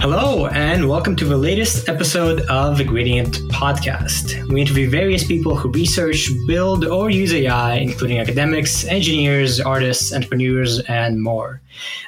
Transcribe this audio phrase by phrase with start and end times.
[0.00, 4.48] Hello, and welcome to the latest episode of the Gradient Podcast.
[4.48, 10.80] We interview various people who research, build, or use AI, including academics, engineers, artists, entrepreneurs,
[10.88, 11.60] and more.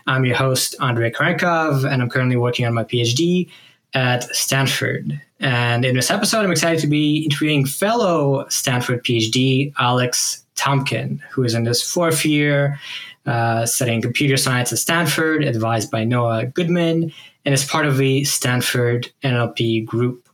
[0.06, 3.50] I'm your host, Andrei Kurenkov, and I'm currently working on my PhD
[3.92, 5.20] at Stanford.
[5.40, 11.44] And in this episode, I'm excited to be interviewing fellow Stanford PhD, Alex Tamkin, who
[11.44, 12.80] is in his fourth year
[13.26, 17.12] uh, studying computer science at Stanford, advised by Noah Goodman
[17.44, 20.28] and is part of the Stanford NLP group.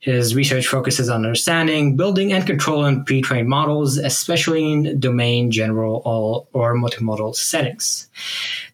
[0.00, 6.02] His research focuses on understanding, building, and controlling pre trained models, especially in domain, general,
[6.52, 8.08] or multimodal settings.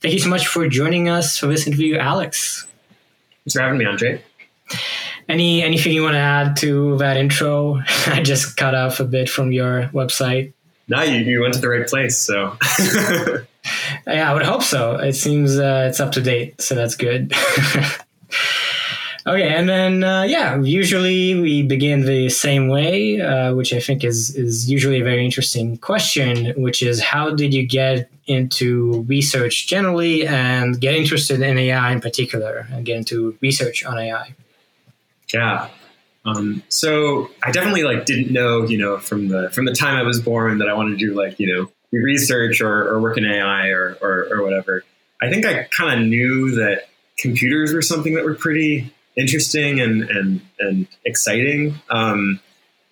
[0.00, 2.66] Thank you so much for joining us for this interview, Alex.
[3.44, 4.20] Thanks for having me, Andre.
[5.28, 7.80] Any anything you want to add to that intro?
[8.06, 10.52] I just cut off a bit from your website.
[10.88, 12.18] No, you, you went to the right place.
[12.18, 12.58] So
[14.06, 14.96] yeah, I would hope so.
[14.96, 17.32] It seems uh, it's up to date, so that's good.
[19.26, 24.04] okay, and then uh, yeah, usually we begin the same way, uh, which I think
[24.04, 29.66] is is usually a very interesting question, which is how did you get into research
[29.66, 34.34] generally and get interested in AI in particular, and get into research on AI?
[35.32, 35.68] Yeah.
[36.24, 40.02] Um, so I definitely like didn't know, you know, from the from the time I
[40.02, 43.24] was born that I wanted to do like, you know, research or, or work in
[43.24, 44.84] AI or, or, or whatever,
[45.20, 46.88] I think I kind of knew that
[47.18, 51.74] computers were something that were pretty interesting and, and, and exciting.
[51.90, 52.40] Um,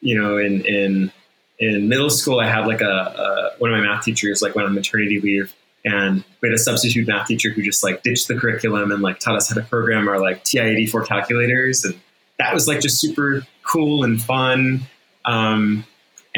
[0.01, 1.13] you know, in, in,
[1.59, 4.69] in middle school, I had like a, a, one of my math teachers like went
[4.69, 5.55] on maternity leave
[5.85, 9.19] and we had a substitute math teacher who just like ditched the curriculum and like
[9.19, 11.85] taught us how to program our like TI-84 calculators.
[11.85, 11.99] And
[12.39, 14.83] that was like just super cool and fun.
[15.25, 15.85] Um,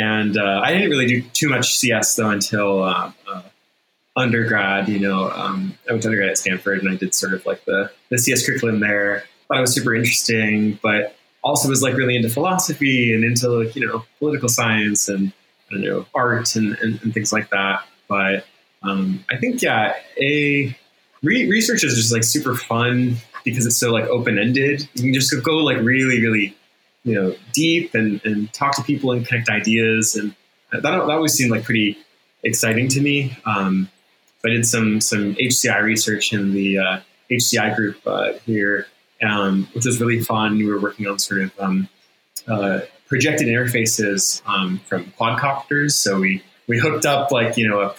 [0.01, 3.43] and uh, I didn't really do too much CS though until uh, uh,
[4.17, 4.89] undergrad.
[4.89, 7.67] You know, um, I went to undergrad at Stanford and I did sort of like
[7.67, 9.25] the, the CS curriculum there.
[9.49, 13.77] Thought it was super interesting, but also was like really into philosophy and into like,
[13.77, 15.33] you know, political science and,
[15.71, 17.85] I don't know, art and, and, and things like that.
[18.09, 18.47] But
[18.83, 20.75] um, I think, yeah, a
[21.23, 24.89] re- research is just like super fun because it's so like open ended.
[24.95, 26.57] You can just go like really, really
[27.05, 30.17] you know deep and, and talk to people and connect ideas.
[30.17, 30.35] And
[30.73, 31.99] that, that always seemed like pretty
[32.43, 33.37] exciting to me.
[33.45, 33.91] Um,
[34.43, 37.01] i did some some hci research in the uh,
[37.31, 38.87] hci group uh, here
[39.23, 40.57] um, which was really fun.
[40.59, 41.89] We were working on sort of um,
[42.47, 45.93] uh, projected interfaces um, from quadcopters.
[45.93, 47.95] So we we hooked up like you know a,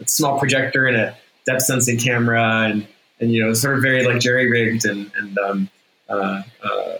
[0.00, 1.16] a small projector and a
[1.46, 2.86] depth sensing camera and
[3.20, 5.70] and you know sort of very like jerry rigged and and um,
[6.08, 6.96] uh, uh,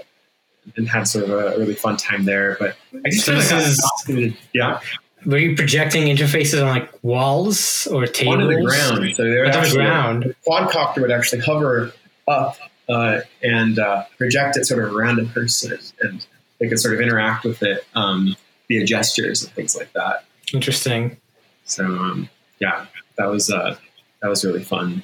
[0.76, 2.56] and had sort of a really fun time there.
[2.58, 4.80] But I just so kind of yeah.
[5.26, 8.36] Were you projecting interfaces on like walls or tables?
[8.36, 9.16] On the ground.
[9.16, 10.22] So they're on the ground.
[10.24, 11.92] The quadcopter would actually hover
[12.28, 12.56] up
[12.88, 16.26] uh, and uh, project it sort of around a person, and
[16.58, 18.36] they could sort of interact with it um,
[18.68, 20.24] via gestures and things like that.
[20.52, 21.16] Interesting.
[21.64, 22.86] So um, yeah,
[23.16, 23.76] that was uh,
[24.20, 25.02] that was really fun,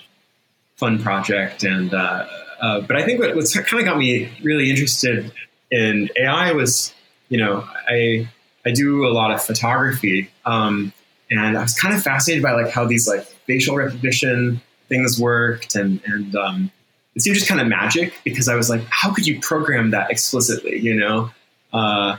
[0.77, 2.27] fun project, and uh,
[2.61, 5.33] uh, but I think what, what's kind of got me really interested
[5.71, 6.95] and AI was,
[7.29, 8.29] you know, I
[8.65, 10.93] I do a lot of photography, um,
[11.31, 15.75] and I was kind of fascinated by like how these like facial recognition things worked,
[15.75, 16.71] and and um,
[17.15, 20.11] it seemed just kind of magic because I was like, how could you program that
[20.11, 21.31] explicitly, you know?
[21.73, 22.17] Uh,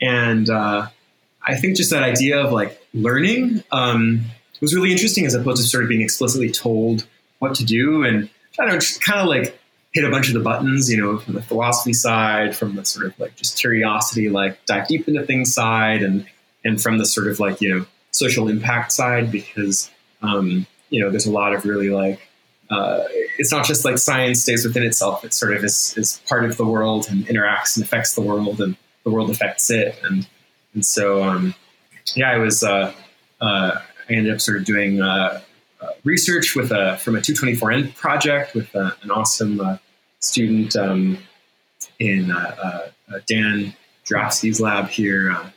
[0.00, 0.86] and uh,
[1.42, 4.24] I think just that idea of like learning um,
[4.60, 7.06] was really interesting as opposed to sort of being explicitly told
[7.38, 9.58] what to do, and I don't know, just kind of like
[9.94, 13.06] hit a bunch of the buttons, you know, from the philosophy side, from the sort
[13.06, 16.26] of like just curiosity, like dive deep into things side, and
[16.64, 19.90] and from the sort of like you know social impact side, because
[20.20, 22.20] um, you know there's a lot of really like
[22.70, 23.04] uh,
[23.38, 26.56] it's not just like science stays within itself; it sort of is is part of
[26.56, 30.26] the world and interacts and affects the world, and the world affects it, and
[30.74, 31.54] and so um,
[32.16, 32.92] yeah, I was uh,
[33.40, 33.78] uh,
[34.10, 35.00] I ended up sort of doing.
[35.00, 35.40] Uh,
[35.80, 39.76] uh, research with a from a 224N project with uh, an awesome uh,
[40.24, 41.18] student um,
[41.98, 43.74] in uh, uh, Dan
[44.06, 45.50] Jurafsky's lab here, uh,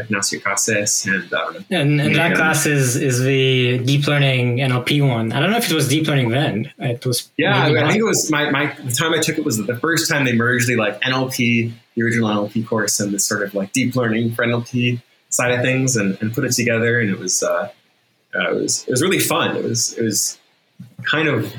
[0.00, 5.32] Ignacio Cases, and um, and, and that class is is the deep learning NLP one.
[5.32, 6.72] I don't know if it was deep learning then.
[6.78, 7.64] It was yeah.
[7.64, 10.24] I, think it was my, my the time I took it was the first time
[10.24, 13.94] they merged the like NLP, the original NLP course, and this sort of like deep
[13.94, 17.42] learning for NLP side of things, and, and put it together, and it was.
[17.42, 17.70] Uh,
[18.34, 19.56] uh, it was it was really fun.
[19.56, 20.38] It was it was
[21.04, 21.54] kind of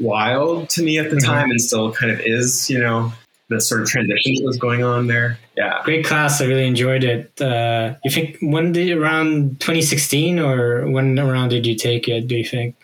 [0.00, 1.30] wild to me at the mm-hmm.
[1.30, 3.12] time and still kind of is, you know,
[3.48, 5.38] the sort of transition that was going on there.
[5.56, 5.80] Yeah.
[5.84, 6.40] Great class.
[6.40, 7.40] I really enjoyed it.
[7.40, 12.26] Uh, you think when did around 2016 or when around did you take it?
[12.26, 12.74] Do you think?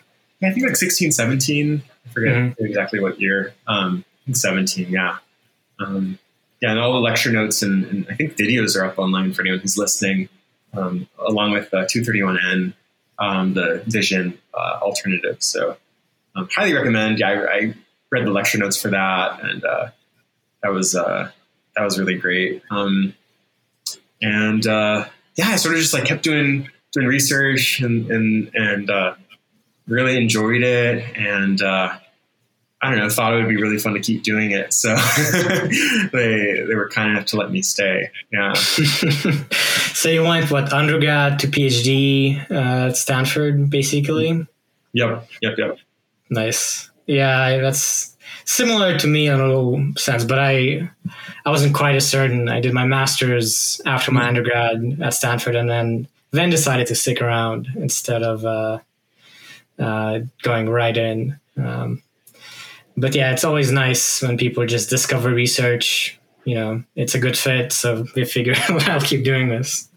[0.41, 1.81] I think like 16, 17.
[2.05, 2.65] I forget mm-hmm.
[2.65, 3.53] exactly what year.
[3.67, 5.17] Um, 17, yeah.
[5.79, 6.19] Um,
[6.61, 9.41] yeah, and all the lecture notes and, and, I think videos are up online for
[9.41, 10.29] anyone who's listening,
[10.73, 12.73] um, along with uh, 231N,
[13.19, 15.43] um, the vision uh, alternative.
[15.43, 15.75] So,
[16.35, 17.19] um, highly recommend.
[17.19, 17.73] Yeah, I, I,
[18.11, 19.87] read the lecture notes for that, and uh,
[20.61, 21.31] that was uh,
[21.75, 22.61] that was really great.
[22.69, 23.15] Um,
[24.21, 28.89] and uh, yeah, I sort of just like kept doing doing research and and and
[28.89, 29.15] uh,
[29.87, 31.61] really enjoyed it, and
[32.83, 34.73] I don't know, thought it would be really fun to keep doing it.
[34.73, 34.93] So
[36.11, 38.11] they they were kind enough to let me stay.
[38.29, 38.51] Yeah.
[39.93, 44.45] so you went what undergrad to PhD uh, at Stanford, basically.
[44.91, 45.29] Yep.
[45.41, 45.57] Yep.
[45.57, 45.77] Yep.
[46.29, 46.89] Nice.
[47.05, 48.15] Yeah, that's
[48.45, 50.89] similar to me in a little sense, but I
[51.45, 52.49] I wasn't quite as certain.
[52.49, 57.21] I did my master's after my undergrad at Stanford, and then then decided to stick
[57.21, 58.79] around instead of uh,
[59.79, 61.39] uh, going right in.
[61.57, 62.01] Um,
[62.97, 66.19] but yeah, it's always nice when people just discover research.
[66.45, 69.89] You know, it's a good fit, so they figure well, I'll keep doing this.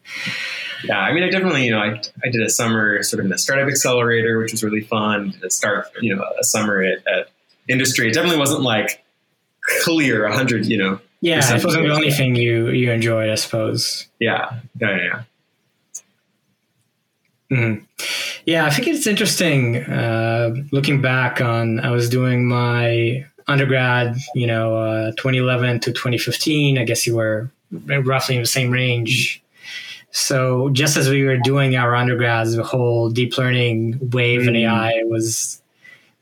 [0.86, 3.30] Yeah, I mean, I definitely, you know, I, I did a summer sort of in
[3.30, 5.32] the startup accelerator, which was really fun.
[5.42, 7.28] To start, you know, a summer at, at
[7.68, 8.08] industry.
[8.08, 9.04] It definitely wasn't like
[9.82, 11.00] clear hundred, you know.
[11.20, 14.06] Yeah, it wasn't the only thing you you enjoyed, I suppose.
[14.20, 15.22] Yeah, yeah, yeah.
[17.50, 17.84] Mm-hmm.
[18.44, 21.80] Yeah, I think it's interesting uh, looking back on.
[21.80, 26.78] I was doing my undergrad, you know, uh, 2011 to 2015.
[26.78, 29.42] I guess you were roughly in the same range.
[30.16, 34.48] So just as we were doing our undergrads, the whole deep learning wave mm.
[34.48, 35.60] in AI was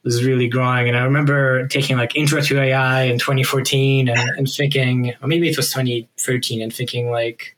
[0.02, 0.88] was really growing.
[0.88, 5.49] And I remember taking like intro to AI in 2014 and, and thinking, or maybe
[5.49, 7.56] it was 2013, and thinking like,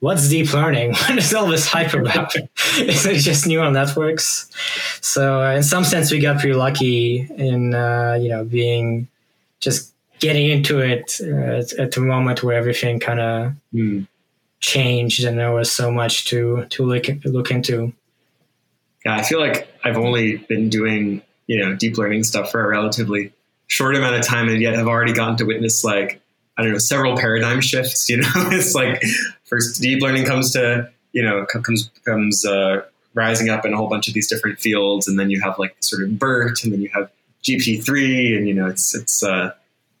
[0.00, 0.92] what's deep learning?
[1.08, 2.34] What is all this hype about?
[2.78, 4.50] is it just neural networks?
[5.00, 9.08] So uh, in some sense, we got pretty lucky in uh, you know being
[9.60, 14.06] just getting into it uh, at, at, the moment where everything kind of mm.
[14.62, 17.92] Changed and there was so much to to look look into.
[19.04, 22.68] Yeah, I feel like I've only been doing you know deep learning stuff for a
[22.68, 23.32] relatively
[23.66, 26.22] short amount of time, and yet have already gotten to witness like
[26.56, 28.08] I don't know several paradigm shifts.
[28.08, 29.02] You know, it's like
[29.44, 32.82] first deep learning comes to you know comes comes uh,
[33.14, 35.76] rising up in a whole bunch of these different fields, and then you have like
[35.80, 37.10] sort of BERT, and then you have
[37.42, 39.52] GPT three, and you know it's it's uh,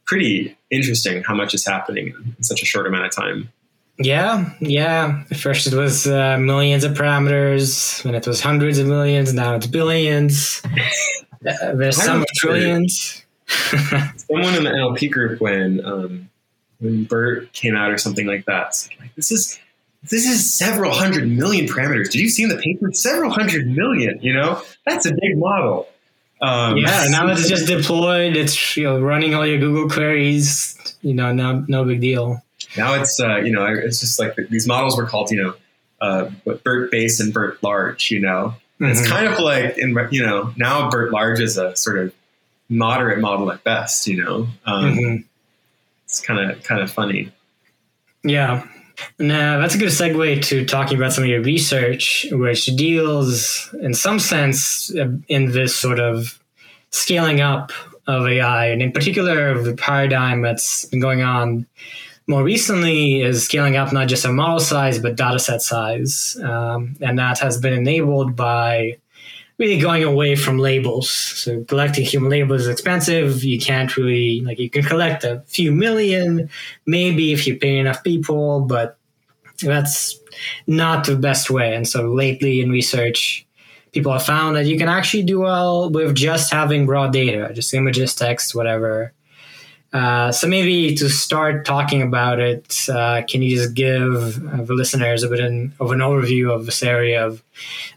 [0.04, 3.50] pretty interesting how much is happening in such a short amount of time.
[3.98, 5.22] Yeah, yeah.
[5.24, 9.66] First it was uh, millions of parameters, and it was hundreds of millions, now it's
[9.66, 10.62] billions.
[11.46, 13.24] uh, there's some trillions.
[13.46, 16.30] Someone in the NLP group when um,
[16.80, 18.88] when BERT came out or something like that.
[18.98, 19.58] Like, this is
[20.10, 22.10] this is several hundred million parameters.
[22.10, 22.92] Did you see in the paper?
[22.92, 24.18] Several hundred million.
[24.22, 25.88] You know, that's a big model.
[26.40, 28.36] Um, yeah, now it's just deployed.
[28.36, 30.76] It's you know running all your Google queries.
[31.02, 32.42] You know, no no big deal.
[32.76, 35.54] Now it's uh, you know it's just like these models were called you know
[36.00, 36.30] uh,
[36.64, 38.10] BERT base and BERT large.
[38.10, 38.86] You know, mm-hmm.
[38.86, 42.14] it's kind of like in you know now BERT large is a sort of
[42.68, 44.06] moderate model at best.
[44.06, 44.48] You know.
[44.64, 45.16] Um, mm-hmm
[46.12, 47.32] it's kind of kind of funny.
[48.22, 48.66] Yeah.
[49.18, 53.94] Now that's a good segue to talking about some of your research, which deals, in
[53.94, 54.90] some sense,
[55.28, 56.38] in this sort of
[56.90, 57.72] scaling up
[58.06, 61.66] of AI, and in particular, the paradigm that's been going on
[62.26, 66.96] more recently is scaling up not just a model size but data set size, um,
[67.00, 68.96] and that has been enabled by
[69.58, 71.10] really going away from labels.
[71.10, 73.44] So collecting human labels is expensive.
[73.44, 76.48] You can't really like you can collect a few million,
[76.86, 78.98] maybe if you pay enough people, but
[79.62, 80.18] that's
[80.66, 81.74] not the best way.
[81.74, 83.46] And so lately in research,
[83.92, 87.74] people have found that you can actually do well with just having raw data, just
[87.74, 89.12] images, text, whatever.
[89.92, 94.72] Uh, so maybe to start talking about it, uh, can you just give uh, the
[94.72, 97.42] listeners a bit in, of an overview of this area of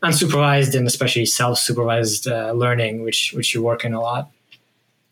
[0.03, 4.29] unsupervised and especially self-supervised uh, learning, which which you work in a lot?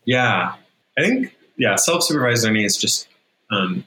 [0.04, 0.54] Yeah,
[0.98, 3.08] I think yeah, self-supervised learning is just
[3.50, 3.84] um,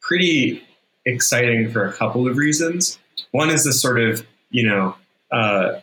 [0.00, 0.62] pretty
[1.04, 2.98] exciting for a couple of reasons.
[3.32, 4.94] One is this sort of you know.
[5.30, 5.80] Uh,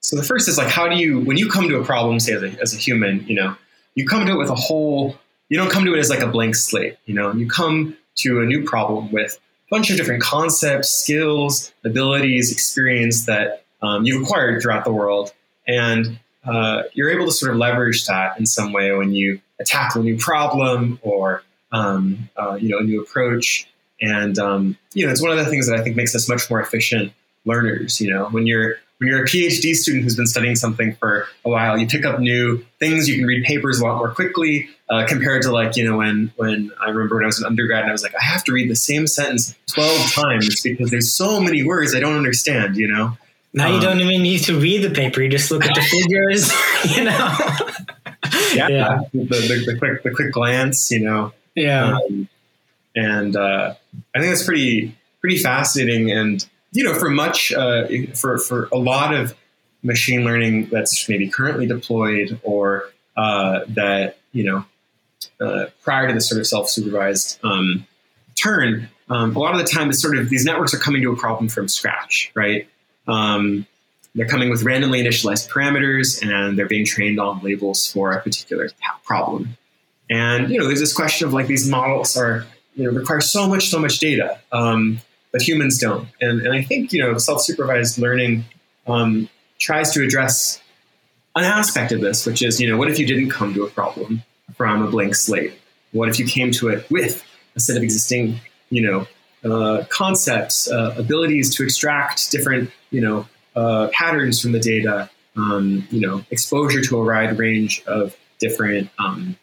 [0.00, 2.34] so the first is like, how do you, when you come to a problem, say
[2.34, 3.56] as a, as a human, you know,
[3.94, 5.16] you come to it with a whole
[5.52, 7.32] you don't come to it as like a blank slate you know?
[7.32, 13.26] You come to a new problem with a bunch of different concepts skills abilities experience
[13.26, 15.32] that um, you've acquired throughout the world.
[15.66, 20.00] And uh, you're able to sort of leverage that in some way when you tackle
[20.00, 23.68] a new problem or um, uh, you know a new approach.
[24.00, 26.48] And um, you know it's one of the things that i think makes us much
[26.50, 27.12] more efficient
[27.44, 28.26] learners you know?
[28.30, 31.88] When you're when you're a PhD student who's been studying something for a while, you
[31.88, 33.08] pick up new things.
[33.08, 36.32] You can read papers a lot more quickly uh, compared to like you know when
[36.36, 38.52] when I remember when I was an undergrad and I was like I have to
[38.52, 42.76] read the same sentence twelve times because there's so many words I don't understand.
[42.76, 43.18] You know.
[43.52, 45.82] Now um, you don't even need to read the paper; you just look at the
[45.82, 46.52] figures.
[46.96, 47.36] You know.
[48.54, 49.00] yeah, yeah.
[49.12, 50.92] The, the, the, quick the quick glance.
[50.92, 51.32] You know.
[51.56, 51.96] Yeah.
[51.96, 52.28] Um,
[52.94, 53.74] and uh,
[54.14, 58.78] I think that's pretty pretty fascinating and you know, for much, uh, for, for a
[58.78, 59.34] lot of
[59.82, 64.64] machine learning that's maybe currently deployed or uh, that, you know,
[65.40, 67.86] uh, prior to the sort of self-supervised um,
[68.34, 71.12] turn, um, a lot of the time it's sort of these networks are coming to
[71.12, 72.68] a problem from scratch, right?
[73.06, 73.66] Um,
[74.14, 78.70] they're coming with randomly initialized parameters and they're being trained on labels for a particular
[79.04, 79.56] problem.
[80.10, 83.48] And, you know, there's this question of like these models are, you know, require so
[83.48, 84.38] much, so much data.
[84.50, 85.00] Um,
[85.32, 86.08] but humans don't.
[86.20, 88.44] And, and I think, you know, self-supervised learning
[88.86, 90.60] um, tries to address
[91.34, 93.70] an aspect of this, which is, you know, what if you didn't come to a
[93.70, 94.22] problem
[94.54, 95.54] from a blank slate?
[95.92, 97.24] What if you came to it with
[97.56, 99.06] a set of existing, you know,
[99.44, 105.86] uh, concepts, uh, abilities to extract different, you know, uh, patterns from the data, um,
[105.90, 109.36] you know, exposure to a wide range of different um,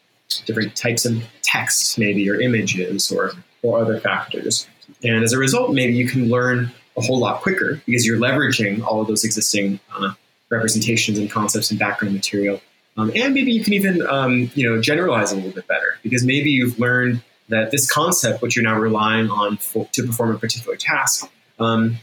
[0.46, 3.32] different types of text, maybe or images or
[3.62, 4.66] or other factors.
[5.02, 8.82] And as a result, maybe you can learn a whole lot quicker because you're leveraging
[8.82, 10.12] all of those existing uh,
[10.50, 12.60] representations and concepts and background material.
[12.96, 16.24] Um, and maybe you can even um, you know generalize a little bit better because
[16.24, 20.38] maybe you've learned that this concept, which you're now relying on for, to perform a
[20.38, 21.96] particular task, um,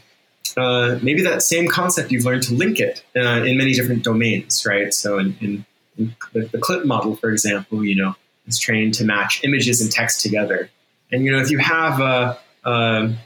[0.56, 4.64] uh, maybe that same concept you've learned to link it uh, in many different domains,
[4.66, 4.92] right?
[4.92, 5.64] So in, in,
[5.96, 8.14] in the, the, CLIP model, for example, you know,
[8.46, 10.70] is trained to match images and text together.
[11.12, 13.16] And you know, if you have a um,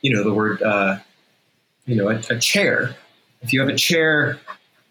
[0.00, 0.98] you know, the word, uh,
[1.86, 2.96] you know, a, a, chair.
[3.42, 4.38] If you have a chair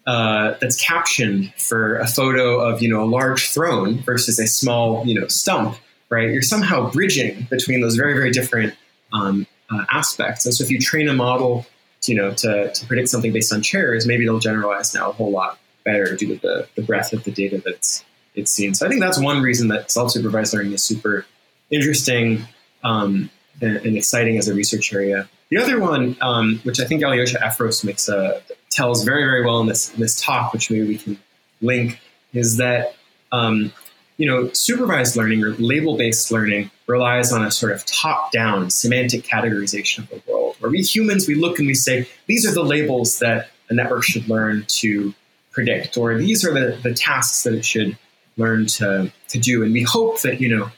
[0.06, 5.04] uh, that's captioned for a photo of, you know, a large throne versus a small,
[5.06, 5.76] you know, stump,
[6.08, 6.30] right?
[6.30, 8.74] You're somehow bridging between those very, very different
[9.12, 10.46] um, uh, aspects.
[10.46, 11.66] And so if you train a model,
[12.04, 15.30] you know, to, to predict something based on chairs, maybe it'll generalize now a whole
[15.30, 18.04] lot better due to the, the breadth of the data that's
[18.36, 18.74] it's seen.
[18.74, 21.26] So I think that's one reason that self-supervised learning is super
[21.68, 22.46] interesting.
[22.84, 23.28] Um,
[23.60, 25.28] and, exciting as a research area.
[25.50, 28.40] The other one, um, which I think Alyosha Efros makes a,
[28.70, 31.18] tells very, very well in this, in this talk, which maybe we can
[31.60, 32.00] link,
[32.32, 32.94] is that
[33.32, 33.72] um,
[34.16, 39.98] you know supervised learning or label-based learning relies on a sort of top-down semantic categorization
[40.00, 43.18] of the world, where we humans we look and we say these are the labels
[43.20, 45.14] that a network should learn to
[45.52, 47.96] predict, or these are the, the tasks that it should
[48.36, 50.70] learn to, to do, and we hope that you know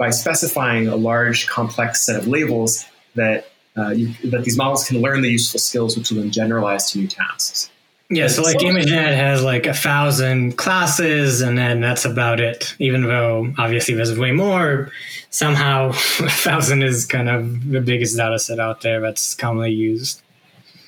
[0.00, 5.02] by specifying a large, complex set of labels that uh, you, that these models can
[5.02, 7.70] learn the useful skills, which will then generalize to new tasks.
[8.08, 12.74] Yeah, so like ImageNet has like a thousand classes, and then that's about it.
[12.78, 14.90] Even though obviously there's way more,
[15.28, 20.22] somehow a thousand is kind of the biggest data set out there that's commonly used.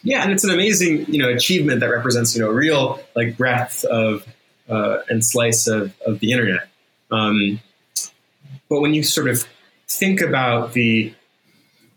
[0.03, 3.37] Yeah, and it's an amazing you know achievement that represents you know a real like
[3.37, 4.27] breadth of
[4.71, 6.67] uh, and slice of, of the internet.
[7.11, 7.61] Um,
[8.73, 9.47] but when you sort of
[9.87, 11.13] think about the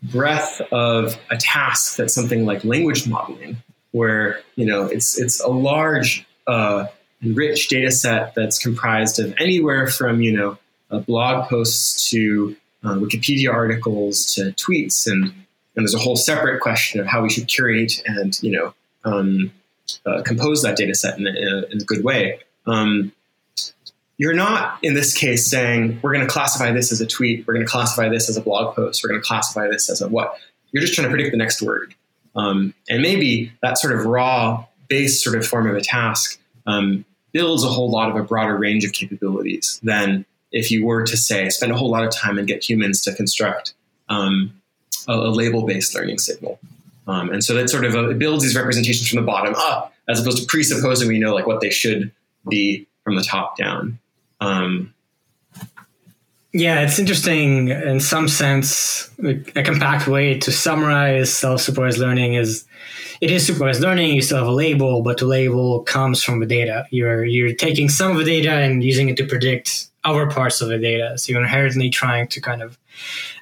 [0.02, 3.56] breadth of a task that's something like language modeling,
[3.92, 6.84] where you know it's it's a large, uh,
[7.22, 10.58] rich data set that's comprised of anywhere from you know
[11.06, 12.54] blog posts to
[12.84, 15.34] uh, Wikipedia articles to tweets, and and
[15.76, 19.50] there's a whole separate question of how we should curate and you know um,
[20.04, 22.40] uh, compose that data set in a, in a good way.
[22.66, 23.12] Um,
[24.18, 27.46] you're not in this case saying we're going to classify this as a tweet.
[27.46, 29.02] We're going to classify this as a blog post.
[29.02, 30.38] We're going to classify this as a what.
[30.72, 31.94] You're just trying to predict the next word.
[32.34, 37.04] Um, and maybe that sort of raw base sort of form of a task um,
[37.32, 41.16] builds a whole lot of a broader range of capabilities than if you were to
[41.16, 43.74] say spend a whole lot of time and get humans to construct
[44.08, 44.60] um,
[45.08, 46.58] a, a label-based learning signal.
[47.06, 50.20] Um, and so that sort of uh, builds these representations from the bottom up as
[50.20, 52.12] opposed to presupposing we know like what they should
[52.48, 53.98] be from the top down
[54.40, 54.94] um,
[56.52, 59.10] yeah, it's interesting in some sense.
[59.22, 62.64] A compact way to summarize self-supervised learning is
[63.20, 64.14] it is supervised learning.
[64.14, 66.86] You still have a label, but the label comes from the data.
[66.90, 70.68] You're you're taking some of the data and using it to predict other parts of
[70.68, 71.18] the data.
[71.18, 72.78] So you're inherently trying to kind of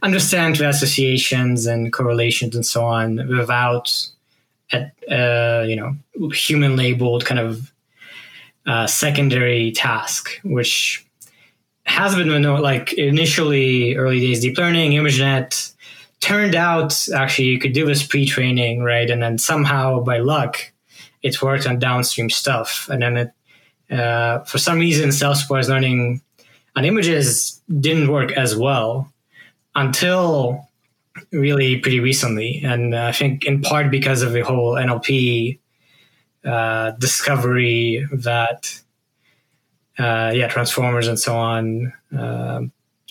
[0.03, 3.93] understand the associations and correlations and so on without,
[4.73, 5.95] at, uh, you know,
[6.33, 7.71] human labeled kind of
[8.67, 11.07] uh, secondary task, which
[11.87, 15.73] has been like initially early days deep learning, ImageNet
[16.21, 19.11] turned out actually you could do this pre-training, right?
[19.11, 20.73] And then somehow by luck,
[21.23, 23.33] it worked on downstream stuff, and then it,
[23.91, 26.23] uh, for some reason, self-supervised learning
[26.77, 29.11] on images didn't work as well
[29.75, 30.69] until
[31.31, 35.59] really pretty recently, and I think in part because of the whole NLP
[36.45, 38.81] uh, discovery that
[39.99, 42.61] uh, yeah transformers and so on uh,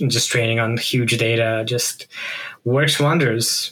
[0.07, 2.07] just training on huge data just
[2.65, 3.71] works wonders.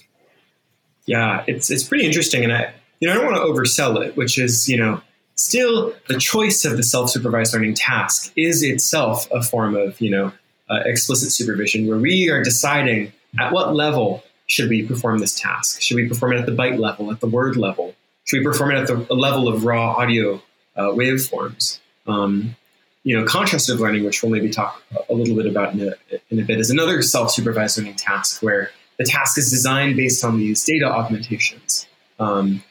[1.06, 4.16] Yeah it's it's pretty interesting and i you know i don't want to oversell it
[4.16, 5.02] which is you know
[5.36, 10.32] still the choice of the self-supervised learning task is itself a form of you know
[10.70, 15.82] uh, explicit supervision where we are deciding at what level should we perform this task?
[15.82, 17.96] Should we perform it at the byte level at the word level
[18.32, 20.42] we perform it at the level of raw audio
[20.76, 22.56] uh, waveforms um,
[23.04, 25.94] you know, contrastive learning, which we'll maybe talk a little bit about in a,
[26.30, 30.38] in a bit, is another self-supervised learning task where the task is designed based on
[30.38, 31.88] these data augmentations.
[32.20, 32.64] Um,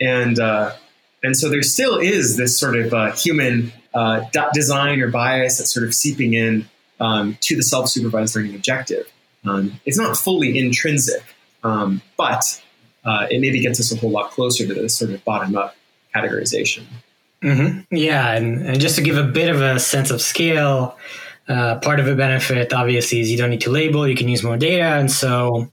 [0.00, 0.72] and, uh,
[1.24, 5.72] and so there still is this sort of uh, human uh, design or bias that's
[5.72, 6.68] sort of seeping in
[7.00, 9.10] um, to the self-supervised learning objective.
[9.44, 11.24] Um, it's not fully intrinsic,
[11.64, 12.62] um, but
[13.04, 15.74] uh, it maybe gets us a whole lot closer to this sort of bottom-up
[16.14, 16.84] categorization.
[17.42, 17.94] Mm-hmm.
[17.94, 20.96] Yeah, and, and just to give a bit of a sense of scale,
[21.48, 24.42] uh, part of the benefit obviously is you don't need to label, you can use
[24.42, 24.84] more data.
[24.84, 25.70] And so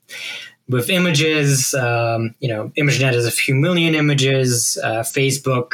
[0.68, 4.78] with images, um, you know, ImageNet has a few million images.
[4.84, 5.74] Uh, Facebook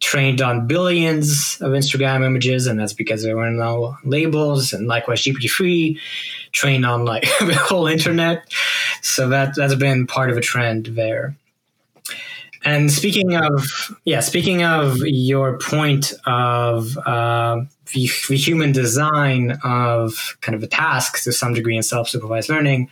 [0.00, 4.72] trained on billions of Instagram images, and that's because there were no labels.
[4.72, 5.98] And likewise, GPT-3
[6.52, 8.52] trained on like the whole internet.
[9.02, 11.36] So that, that's been part of a trend there.
[12.64, 17.60] And speaking of, yeah, speaking of your point of uh,
[17.92, 22.90] the, human design of kind of a task to some degree in self-supervised learning,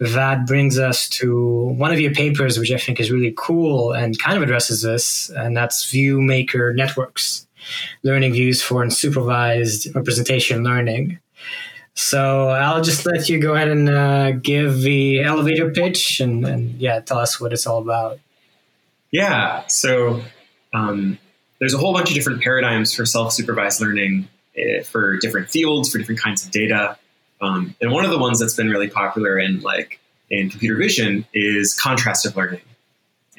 [0.00, 4.18] that brings us to one of your papers, which I think is really cool and
[4.18, 7.46] kind of addresses this, and that's ViewMaker networks,
[8.02, 11.20] learning views for unsupervised representation learning.
[11.94, 16.80] So I'll just let you go ahead and uh, give the elevator pitch and, and
[16.80, 18.18] yeah, tell us what it's all about.
[19.12, 19.64] Yeah.
[19.68, 20.22] So
[20.72, 21.18] um,
[21.60, 24.28] there's a whole bunch of different paradigms for self-supervised learning
[24.58, 26.98] uh, for different fields, for different kinds of data.
[27.40, 31.24] Um, and one of the ones that's been really popular in like in computer vision
[31.32, 32.62] is contrastive learning.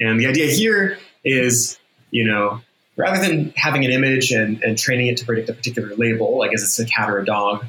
[0.00, 1.78] And the idea here is,
[2.10, 2.60] you know,
[2.96, 6.54] rather than having an image and, and training it to predict a particular label, like
[6.54, 7.66] as it's a cat or a dog,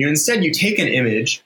[0.00, 1.42] you instead you take an image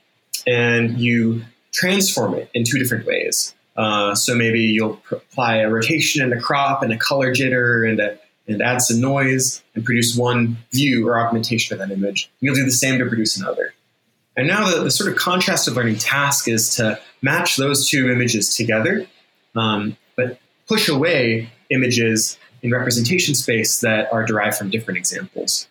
[0.47, 3.55] and you transform it in two different ways.
[3.77, 7.99] Uh, so maybe you'll apply a rotation and a crop and a color jitter and
[7.99, 12.31] a, and add some noise and produce one view or augmentation of that image.
[12.41, 13.75] You'll do the same to produce another.
[14.37, 18.55] And now the, the sort of contrastive learning task is to match those two images
[18.55, 19.07] together,
[19.57, 20.39] um, but
[20.69, 25.69] push away images in representation space that are derived from different examples.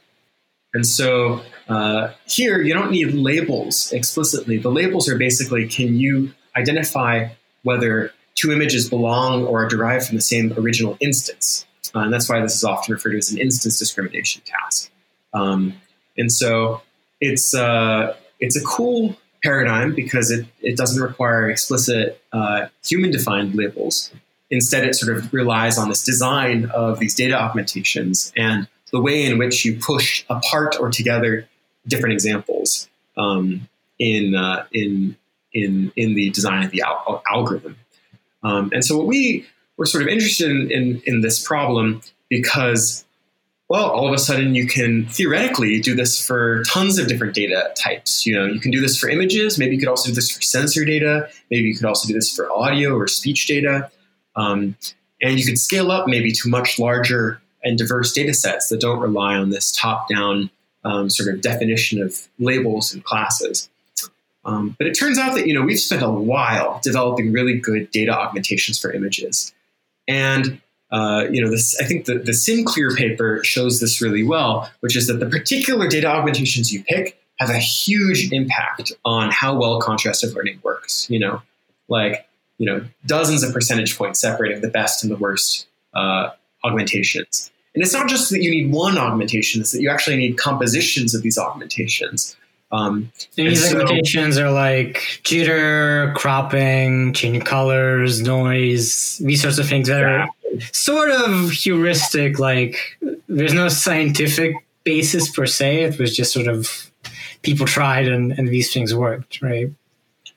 [0.74, 4.58] And so uh, here, you don't need labels explicitly.
[4.58, 7.30] The labels are basically can you identify
[7.64, 11.66] whether two images belong or are derived from the same original instance.
[11.96, 14.92] Uh, and that's why this is often referred to as an instance discrimination task.
[15.34, 15.74] Um,
[16.18, 16.82] and so
[17.22, 23.56] it's, uh, it's a cool paradigm because it, it doesn't require explicit uh, human defined
[23.56, 24.12] labels.
[24.50, 29.26] Instead, it sort of relies on this design of these data augmentations and the way
[29.26, 31.50] in which you push apart or together
[31.88, 33.68] different examples um,
[34.00, 35.18] in, uh, in,
[35.54, 37.76] in in the design of the al- algorithm.
[38.44, 39.46] Um, and so what we
[39.78, 43.06] were sort of interested in, in, in this problem because
[43.70, 47.74] well, all of a sudden you can theoretically do this for tons of different data
[47.82, 48.26] types.
[48.26, 49.58] You know, you can do this for images.
[49.58, 51.30] Maybe you could also do this for sensor data.
[51.50, 53.90] Maybe you could also do this for audio or speech data.
[54.36, 54.76] Um,
[55.22, 59.00] and you could scale up maybe to much larger and diverse data sets that don't
[59.00, 60.50] rely on this top-down
[60.86, 63.70] um, sort of definition of labels and classes.
[64.46, 67.90] Um, but it turns out that you know we've spent a while developing really good
[67.92, 69.54] data augmentations for images,
[70.08, 71.80] and uh, you know this.
[71.80, 75.88] I think the, the SimCLR paper shows this really well, which is that the particular
[75.88, 81.10] data augmentations you pick have a huge impact on how well contrastive learning works.
[81.10, 81.42] You know,
[81.88, 86.32] like you know dozens of percentage points separating the best and the worst uh,
[86.66, 87.50] augmentations.
[87.76, 91.16] And it's not just that you need one augmentation; it's that you actually need compositions
[91.16, 92.36] of these augmentations.
[92.72, 99.88] Um, these so, limitations are like jitter, cropping, changing colors, noise, these sorts of things
[99.90, 100.26] that yeah.
[100.26, 102.40] are sort of heuristic.
[102.40, 105.84] Like there's no scientific basis per se.
[105.84, 106.92] It was just sort of
[107.44, 109.70] people tried and, and these things worked, right?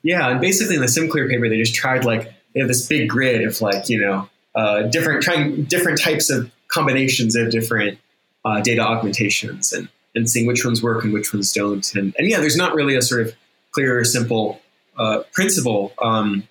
[0.03, 3.09] Yeah, and basically in the SimCLR paper, they just tried like they have this big
[3.09, 7.99] grid of like you know uh, different trying different types of combinations of different
[8.45, 11.93] uh, data augmentations and, and seeing which ones work and which ones don't.
[11.95, 13.33] And, and yeah, there's not really a sort of
[13.71, 14.61] clear or simple
[14.97, 16.47] uh, principle um,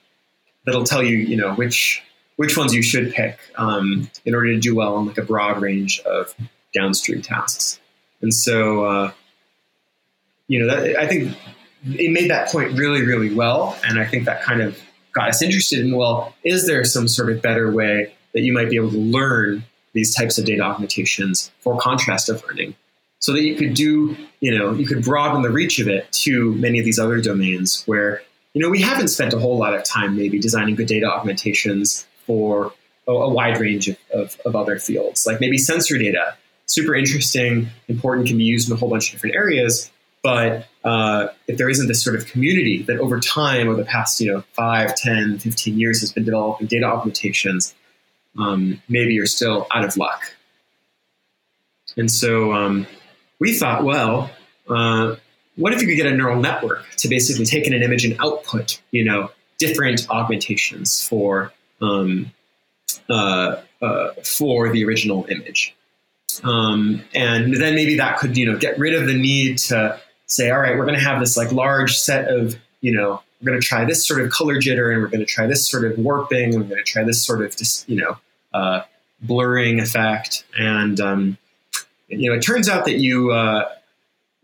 [0.64, 2.02] that'll tell you, you know, which
[2.36, 5.60] which ones you should pick um, in order to do well on like a broad
[5.60, 6.34] range of
[6.74, 7.80] downstream tasks.
[8.20, 9.12] And so, uh,
[10.46, 11.34] you know, that, I think
[11.86, 13.76] it made that point really, really well.
[13.84, 14.78] And I think that kind of
[15.12, 18.68] got us interested in, well, is there some sort of better way that you might
[18.68, 19.64] be able to learn
[19.96, 22.74] these types of data augmentations for contrastive learning
[23.18, 26.54] so that you could do, you know, you could broaden the reach of it to
[26.56, 28.22] many of these other domains where,
[28.54, 32.06] you know, we haven't spent a whole lot of time maybe designing good data augmentations
[32.26, 32.72] for
[33.08, 36.36] a, a wide range of, of, of other fields, like maybe sensor data.
[36.66, 39.90] Super interesting, important, can be used in a whole bunch of different areas.
[40.22, 44.20] But uh, if there isn't this sort of community that over time, over the past
[44.20, 47.74] you know 5, 10, 15 years has been developing data augmentations,
[48.38, 50.34] um, maybe you're still out of luck.
[51.96, 52.86] And so um,
[53.38, 54.30] we thought, well,
[54.68, 55.16] uh,
[55.56, 58.16] what if you could get a neural network to basically take in an image and
[58.20, 62.30] output, you know, different augmentations for um,
[63.08, 65.74] uh, uh, for the original image,
[66.44, 70.50] um, and then maybe that could, you know, get rid of the need to say,
[70.50, 73.60] all right, we're going to have this like large set of, you know, we're going
[73.60, 75.98] to try this sort of color jitter, and we're going to try this sort of
[75.98, 78.18] warping, and we're going to try this sort of, just, you know,
[78.56, 78.82] uh,
[79.20, 80.44] blurring effect.
[80.58, 81.38] And um,
[82.08, 83.68] you know, it turns out that you uh,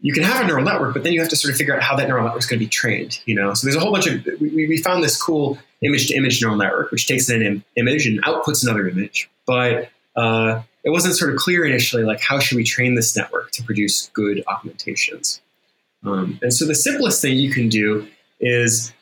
[0.00, 1.82] you can have a neural network, but then you have to sort of figure out
[1.82, 3.20] how that neural network is going to be trained.
[3.24, 6.14] You know, so there's a whole bunch of we, we found this cool image to
[6.14, 10.62] image neural network, which takes in an Im- image and outputs another image, but uh,
[10.84, 14.10] it wasn't sort of clear initially, like how should we train this network to produce
[14.12, 15.40] good augmentations.
[16.04, 18.08] Um, and so the simplest thing you can do
[18.40, 18.92] is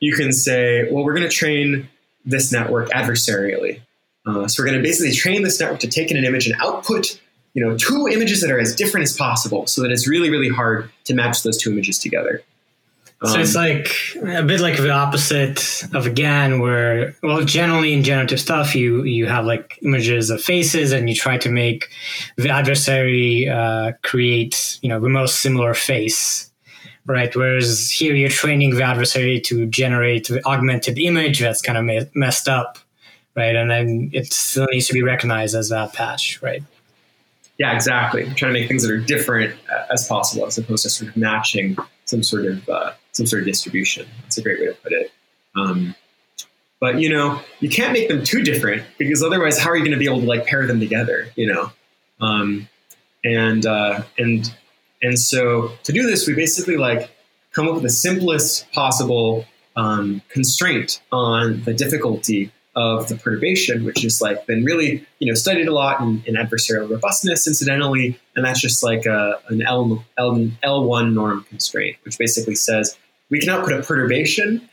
[0.00, 1.88] you can say, well, we're going to train
[2.24, 3.82] this network adversarially.
[4.26, 6.60] Uh, so we're going to basically train this network to take in an image and
[6.60, 7.18] output,
[7.54, 10.48] you know, two images that are as different as possible, so that it's really, really
[10.48, 12.42] hard to match those two images together.
[13.22, 18.02] Um, so it's like a bit like the opposite of GAN, where well, generally in
[18.02, 21.88] generative stuff, you you have like images of faces, and you try to make
[22.36, 26.52] the adversary uh, create you know the most similar face,
[27.06, 27.34] right?
[27.34, 32.48] Whereas here you're training the adversary to generate the augmented image that's kind of messed
[32.48, 32.78] up
[33.36, 33.54] right?
[33.54, 36.62] And then it still needs to be recognized as that patch, right?
[37.58, 38.24] Yeah, exactly.
[38.34, 39.54] trying to make things that are different
[39.90, 43.46] as possible, as opposed to sort of matching some sort of uh, some sort of
[43.46, 44.06] distribution.
[44.22, 45.12] That's a great way to put it.
[45.54, 45.94] Um,
[46.80, 49.92] but you know, you can't make them too different because otherwise, how are you going
[49.92, 51.28] to be able to like pair them together?
[51.34, 51.72] You know,
[52.20, 52.68] um,
[53.24, 54.54] and uh, and
[55.02, 57.10] and so to do this, we basically like
[57.52, 59.46] come up with the simplest possible
[59.76, 65.34] um, constraint on the difficulty of the perturbation, which is like been really you know
[65.34, 70.04] studied a lot in, in adversarial robustness, incidentally, and that's just like a, an L,
[70.18, 72.96] L, L1 norm constraint, which basically says
[73.30, 74.68] we can output a perturbation,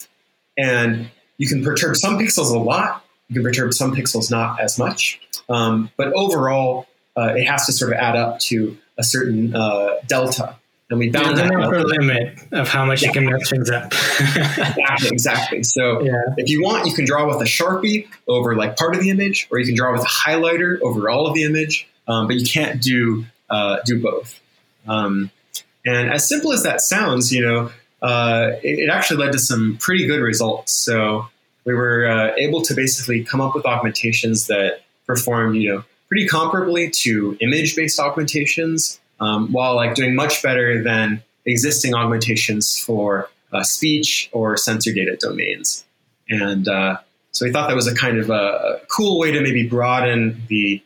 [0.58, 4.78] and you can perturb some pixels a lot, you can perturb some pixels not as
[4.78, 9.56] much, um, but overall uh, it has to sort of add up to a certain
[9.56, 10.56] uh, delta
[10.90, 13.08] and we found There's an upper limit of how much yeah.
[13.08, 13.86] you can mess things up.
[13.94, 15.64] exactly, exactly.
[15.64, 16.12] So yeah.
[16.38, 19.48] if you want, you can draw with a sharpie over like part of the image,
[19.52, 21.88] or you can draw with a highlighter over all of the image.
[22.08, 24.40] Um, but you can't do uh, do both.
[24.88, 25.32] Um,
[25.86, 29.78] and as simple as that sounds, you know, uh, it, it, actually led to some
[29.80, 30.74] pretty good results.
[30.74, 31.28] So
[31.66, 36.28] we were uh, able to basically come up with augmentations that perform, you know, pretty
[36.28, 43.64] comparably to image-based augmentations um, while like doing much better than existing augmentations for uh,
[43.64, 45.86] speech or sensor data domains.
[46.30, 46.98] And uh,
[47.32, 50.82] so we thought that was a kind of a, cool way to maybe broaden the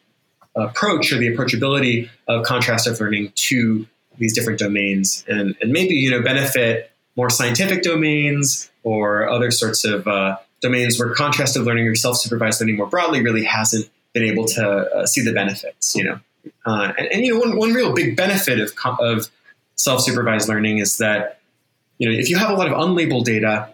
[0.56, 3.86] approach or the approachability of contrastive learning to
[4.18, 9.86] these different domains and, and maybe you know benefit more scientific domains or other sorts
[9.86, 14.46] of uh, domains where contrastive learning or self-supervised learning more broadly really hasn't been able
[14.46, 16.20] to uh, see the benefits you know
[16.66, 19.30] uh, and, and, you know, one, one real big benefit of, of
[19.76, 21.40] self-supervised learning is that,
[21.98, 23.70] you know, if you have a lot of unlabeled data,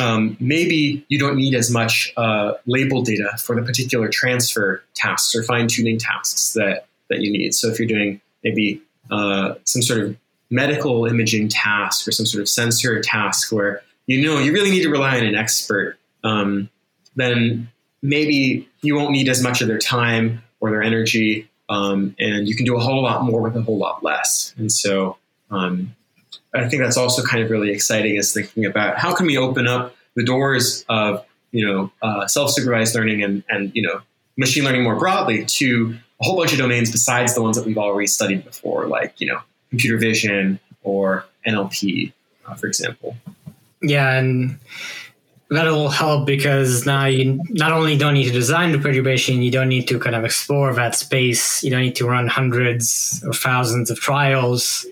[0.00, 5.34] um, maybe you don't need as much uh, labeled data for the particular transfer tasks
[5.34, 7.54] or fine-tuning tasks that, that you need.
[7.54, 10.16] So if you're doing maybe uh, some sort of
[10.50, 14.82] medical imaging task or some sort of sensor task where you know you really need
[14.82, 16.68] to rely on an expert, um,
[17.16, 17.70] then
[18.02, 22.56] maybe you won't need as much of their time or their energy um, and you
[22.56, 24.54] can do a whole lot more with a whole lot less.
[24.56, 25.16] And so
[25.50, 25.94] um,
[26.54, 29.66] I think that's also kind of really exciting is thinking about how can we open
[29.66, 34.00] up the doors of you know uh, self-supervised learning and and you know
[34.36, 37.78] machine learning more broadly to a whole bunch of domains besides the ones that we've
[37.78, 42.12] already studied before, like you know computer vision or NLP,
[42.46, 43.16] uh, for example.
[43.82, 44.58] Yeah, and
[45.50, 49.68] that'll help because now you not only don't need to design the perturbation, you don't
[49.68, 51.62] need to kind of explore that space.
[51.62, 54.86] You don't need to run hundreds or thousands of trials.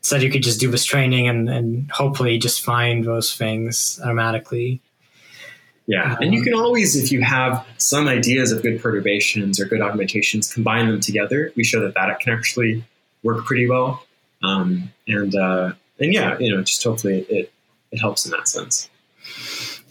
[0.00, 4.80] So you could just do this training and, and hopefully just find those things automatically.
[5.86, 9.80] Yeah, and you can always, if you have some ideas of good perturbations or good
[9.80, 11.52] augmentations, combine them together.
[11.56, 12.84] We show that that can actually
[13.24, 14.04] work pretty well,
[14.44, 17.52] um, and uh, and yeah, you know, just hopefully it
[17.90, 18.88] it helps in that sense.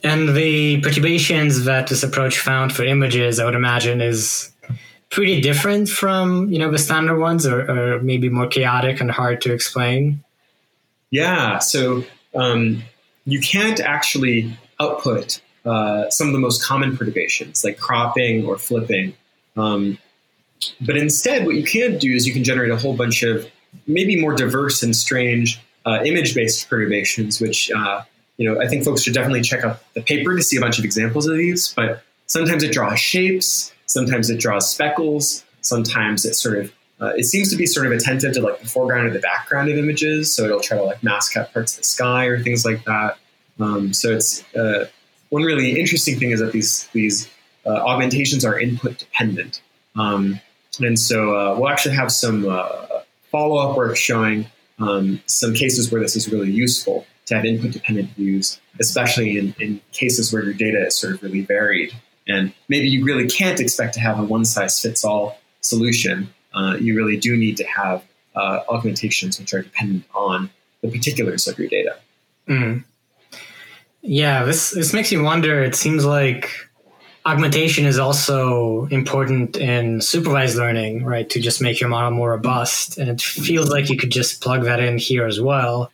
[0.04, 4.52] And the perturbations that this approach found for images, I would imagine, is
[5.10, 9.42] pretty different from you know the standard ones, or, or maybe more chaotic and hard
[9.42, 10.24] to explain.
[11.12, 12.84] Yeah, so um,
[13.26, 19.14] you can't actually output uh, some of the most common perturbations, like cropping or flipping.
[19.56, 20.00] Um,
[20.80, 23.48] but instead, what you can do is you can generate a whole bunch of
[23.88, 28.02] maybe more diverse and strange uh, image-based perturbations, which uh,
[28.42, 30.80] you know, I think folks should definitely check out the paper to see a bunch
[30.80, 31.72] of examples of these.
[31.76, 37.26] But sometimes it draws shapes, sometimes it draws speckles, sometimes it sort of uh, it
[37.26, 40.34] seems to be sort of attentive to like the foreground or the background of images.
[40.34, 43.20] So it'll try to like mask out parts of the sky or things like that.
[43.60, 44.88] Um, so it's uh,
[45.30, 47.30] one really interesting thing is that these these
[47.64, 49.62] uh, augmentations are input dependent,
[49.96, 50.40] um,
[50.80, 52.88] and so uh, we'll actually have some uh,
[53.32, 54.48] follow up work showing
[54.80, 59.56] um, some cases where this is really useful to have input dependent views, especially in,
[59.58, 61.94] in cases where your data is sort of really varied.
[62.28, 66.34] And maybe you really can't expect to have a one size fits all solution.
[66.54, 68.04] Uh, you really do need to have
[68.36, 70.50] uh, augmentations which are dependent on
[70.82, 71.96] the particulars of your data.
[72.48, 72.84] Mm.
[74.02, 75.64] Yeah, this this makes me wonder.
[75.64, 76.50] It seems like
[77.26, 81.30] augmentation is also important in supervised learning, right?
[81.30, 84.64] To just make your model more robust, and it feels like you could just plug
[84.64, 85.92] that in here as well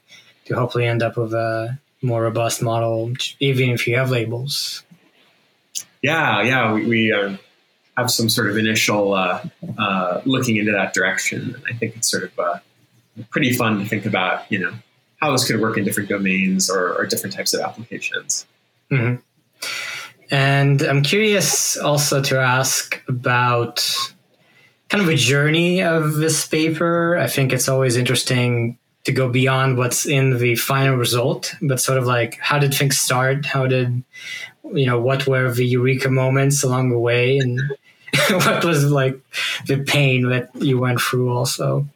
[0.48, 4.84] to hopefully end up with a more robust model, even if you have labels.
[6.02, 7.40] Yeah, yeah, we, we um,
[7.98, 9.44] have some sort of initial uh,
[9.78, 11.62] uh, looking into that direction.
[11.70, 12.60] I think it's sort of uh,
[13.30, 14.74] pretty fun to think about, you know,
[15.20, 18.46] how this could work in different domains or, or different types of applications.
[18.92, 19.16] Mm-hmm.
[20.30, 23.90] And I'm curious also to ask about
[24.90, 27.18] kind of a journey of this paper.
[27.18, 31.98] I think it's always interesting to go beyond what's in the final result, but sort
[31.98, 33.46] of like how did things start?
[33.46, 34.04] How did
[34.74, 37.58] you know what were the eureka moments along the way, and
[38.30, 39.18] what was like
[39.66, 41.88] the pain that you went through also?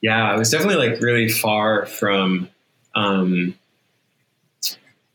[0.00, 2.48] Yeah, I was definitely like really far from
[2.96, 3.54] um,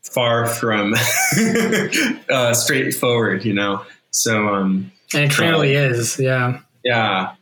[0.02, 0.94] far from
[2.30, 3.84] uh, straightforward, you know.
[4.10, 6.60] So um, and it really uh, is, yeah.
[6.82, 7.34] Yeah,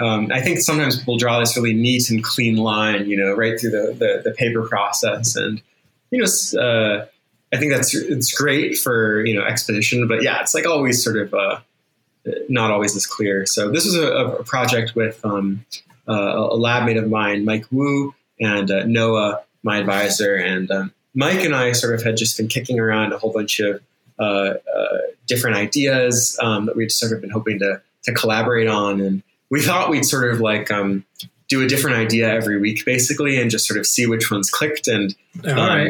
[0.00, 3.60] um, I think sometimes we'll draw this really neat and clean line, you know, right
[3.60, 5.36] through the, the, the paper process.
[5.36, 5.60] And,
[6.10, 7.06] you know, uh,
[7.52, 11.18] I think that's, it's great for, you know, expedition, but yeah, it's like always sort
[11.18, 11.60] of, uh,
[12.48, 13.46] not always as clear.
[13.46, 15.64] So this was a, a project with, um,
[16.08, 20.34] uh, a lab mate of mine, Mike Wu and uh, Noah, my advisor.
[20.34, 23.60] And, um, Mike and I sort of had just been kicking around a whole bunch
[23.60, 23.82] of,
[24.18, 29.00] uh, uh, different ideas, um, that we'd sort of been hoping to, to collaborate on.
[29.00, 31.04] And, we thought we'd sort of like um,
[31.48, 34.86] do a different idea every week, basically, and just sort of see which ones clicked.
[34.86, 35.88] And um, right.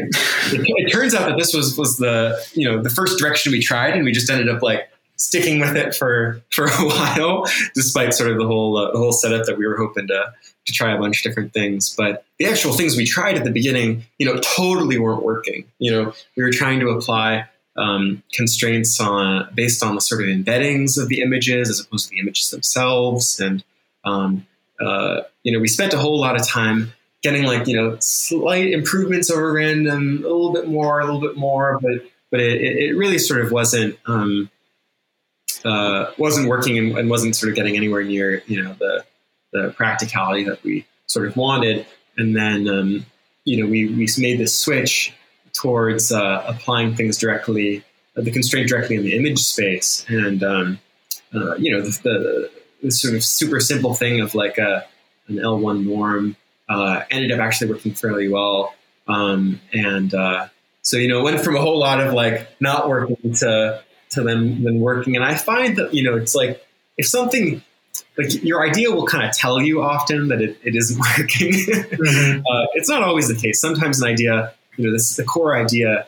[0.53, 3.61] it, it, turns out that this was was the you know the first direction we
[3.61, 7.45] tried, and we just ended up like sticking with it for for a while,
[7.75, 10.33] despite sort of the whole uh, the whole setup that we were hoping to
[10.67, 11.95] to try a bunch of different things.
[11.95, 15.65] But the actual things we tried at the beginning, you know, totally weren't working.
[15.79, 17.47] You know, we were trying to apply
[17.81, 22.11] um, constraints on based on the sort of embeddings of the images as opposed to
[22.11, 23.41] the images themselves.
[23.41, 23.65] And
[24.05, 24.47] um,
[24.81, 28.71] uh, you know, we spent a whole lot of time getting like you know slight
[28.73, 32.97] improvements over random, a little bit more, a little bit more, but but it, it
[32.97, 34.51] really sort of wasn't um,
[35.65, 39.05] uh, wasn't working and, and, wasn't sort of getting anywhere near you know the
[39.53, 41.87] the practicality that we sort of wanted.
[42.17, 43.07] And then um,
[43.45, 45.15] you know we we made this switch
[45.53, 47.85] towards uh, applying things directly,
[48.17, 50.05] uh, the constraint directly in the image space.
[50.09, 50.79] And, um,
[51.35, 52.51] uh, you know, the, the,
[52.83, 54.87] the, sort of super simple thing of like a,
[55.29, 56.37] an L1 norm
[56.69, 58.75] uh, ended up actually working fairly well.
[59.07, 60.49] Um, and uh,
[60.83, 64.23] so, you know, it went from a whole lot of like not working to, to
[64.23, 65.17] them, then working.
[65.17, 66.65] And I find that, you know, it's like
[66.97, 67.63] if something
[68.17, 71.53] like your idea will kind of tell you often that it, it isn't working.
[71.53, 72.41] mm-hmm.
[72.41, 73.61] uh, it's not always the case.
[73.61, 76.07] Sometimes an idea you know, this the core idea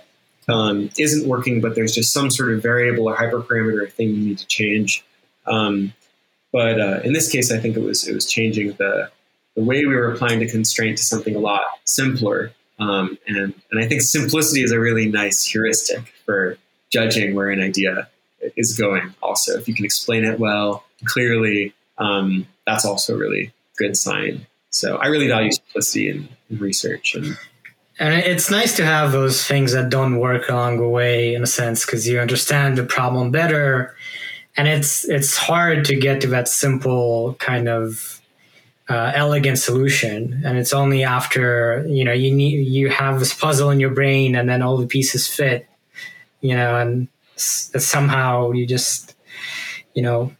[0.49, 4.39] um, isn't working, but there's just some sort of variable or hyperparameter thing you need
[4.39, 5.05] to change.
[5.47, 5.93] Um,
[6.53, 9.11] but uh, in this case, I think it was it was changing the
[9.55, 12.53] the way we were applying the constraint to something a lot simpler.
[12.79, 16.57] Um, and and I think simplicity is a really nice heuristic for
[16.91, 18.09] judging where an idea
[18.57, 19.15] is going.
[19.23, 24.47] Also, if you can explain it well, clearly, um, that's also a really good sign.
[24.71, 27.37] So I really value simplicity in, in research and
[28.03, 31.47] and it's nice to have those things that don't work along the way in a
[31.47, 33.95] sense because you understand the problem better.
[34.57, 38.21] And it's it's hard to get to that simple kind of
[38.89, 40.43] uh, elegant solution.
[40.45, 44.35] And it's only after you know you need you have this puzzle in your brain
[44.35, 45.69] and then all the pieces fit
[46.43, 49.15] you know and somehow you just
[49.95, 50.33] you know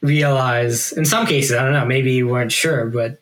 [0.00, 3.18] realize in some cases i don't know maybe you weren't sure but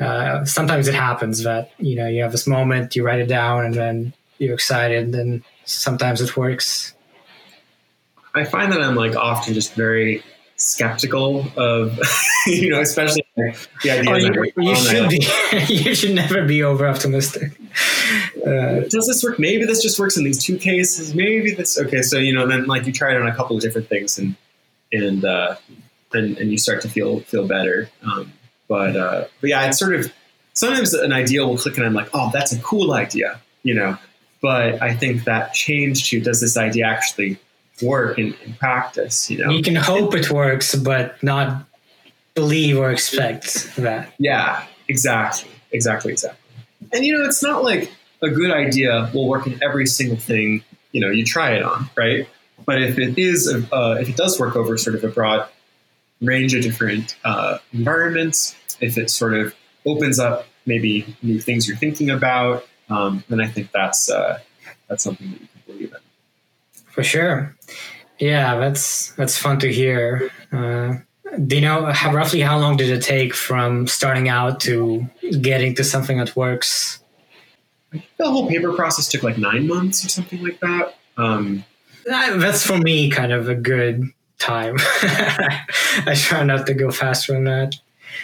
[0.00, 3.64] uh, sometimes it happens that you know you have this moment you write it down
[3.64, 6.94] and then you're excited and sometimes it works.
[8.34, 10.22] I find that i'm like often just very
[10.54, 11.98] skeptical of
[12.46, 15.26] you know especially the idea oh, you, you should be
[15.68, 17.58] you should never be over optimistic
[18.46, 19.38] uh, does this work?
[19.38, 21.14] Maybe this just works in these two cases.
[21.14, 23.62] Maybe this okay so you know then like you try it on a couple of
[23.62, 24.34] different things and
[24.92, 25.56] and uh
[26.12, 27.88] and, and you start to feel feel better.
[28.02, 28.32] Um,
[28.70, 30.10] but uh, but yeah, it's sort of
[30.54, 33.98] sometimes an idea will click and I'm like, oh, that's a cool idea, you know.
[34.40, 37.38] But I think that change to does this idea actually
[37.82, 39.28] work in, in practice?
[39.28, 41.66] You know, you can hope it works, but not
[42.34, 44.14] believe or expect that.
[44.18, 46.38] Yeah, exactly, exactly, exactly.
[46.92, 50.62] And you know, it's not like a good idea will work in every single thing
[50.92, 52.28] you know you try it on, right?
[52.66, 55.48] But if it is, uh, if it does work over sort of a broad
[56.20, 59.54] range of different uh, environments, if it sort of
[59.86, 64.38] opens up maybe new things you're thinking about, um, then I think that's uh,
[64.88, 66.00] that's something that you can believe in.
[66.92, 67.54] For sure,
[68.18, 70.30] yeah, that's that's fun to hear.
[70.52, 70.96] Uh,
[71.46, 75.08] do you know how, roughly how long did it take from starting out to
[75.40, 77.02] getting to something that works?
[77.92, 80.96] The whole paper process took like nine months or something like that.
[81.16, 81.64] Um,
[82.04, 84.76] that's for me kind of a good time.
[85.02, 87.76] I try not to go faster than that.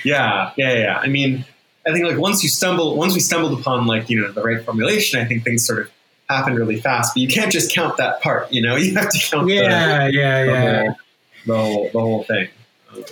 [0.05, 0.99] Yeah, yeah, yeah.
[0.99, 1.45] I mean,
[1.87, 4.65] I think like once you stumble, once we stumbled upon like you know the right
[4.65, 5.91] formulation, I think things sort of
[6.29, 7.15] happen really fast.
[7.15, 8.51] But you can't just count that part.
[8.53, 9.49] You know, you have to count.
[9.49, 10.83] Yeah, the, yeah, the yeah.
[10.83, 10.97] Whole,
[11.47, 12.49] the whole, the whole thing.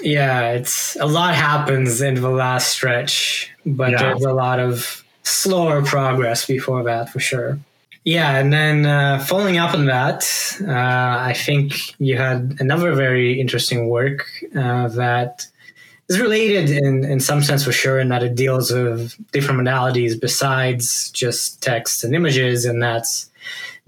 [0.03, 3.99] Yeah, it's a lot happens in the last stretch, but yeah.
[3.99, 7.59] there's a lot of slower progress before that for sure.
[8.05, 10.25] Yeah, and then uh, following up on that,
[10.61, 15.47] uh, I think you had another very interesting work uh, that
[16.09, 20.21] is related in, in some sense for sure, in that it deals with different modalities
[20.21, 23.31] besides just text and images, and that's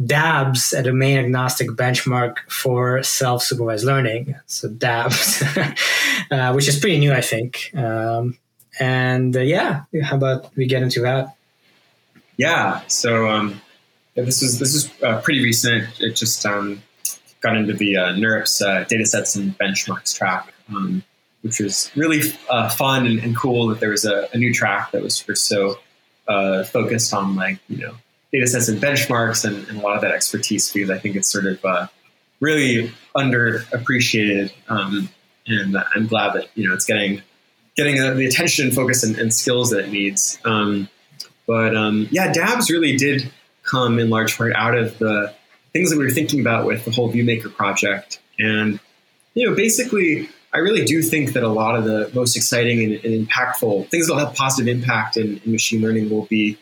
[0.02, 4.34] DABS, at a domain agnostic benchmark for self supervised learning.
[4.46, 5.42] So DABS,
[6.30, 7.70] uh, which is pretty new, I think.
[7.74, 8.38] Um,
[8.80, 11.36] and uh, yeah, how about we get into that?
[12.38, 12.80] Yeah.
[12.88, 13.60] So um,
[14.16, 15.88] yeah, this is this is uh, pretty recent.
[16.00, 16.82] It just um,
[17.40, 21.02] got into the uh, NeurIPS uh, datasets and benchmarks track, um,
[21.42, 24.90] which was really uh, fun and, and, cool that there was a, a, new track
[24.92, 25.78] that was so
[26.28, 27.94] uh, focused on like you know
[28.34, 31.46] datasets and benchmarks and, and, a lot of that expertise because I think it's sort
[31.46, 31.86] of uh,
[32.40, 35.10] really underappreciated, um,
[35.46, 37.20] and I'm glad that you know it's getting
[37.76, 40.38] getting uh, the attention, focus, and, and, skills that it needs.
[40.46, 40.88] Um,
[41.46, 43.30] but um, yeah, DABS really did
[43.66, 45.34] come in large part out of the
[45.72, 48.20] things that we were thinking about with the whole ViewMaker project.
[48.38, 48.80] And,
[49.34, 53.04] you know, basically, I really do think that a lot of the most exciting and,
[53.04, 56.56] and impactful things that will have positive impact in, in machine learning will be,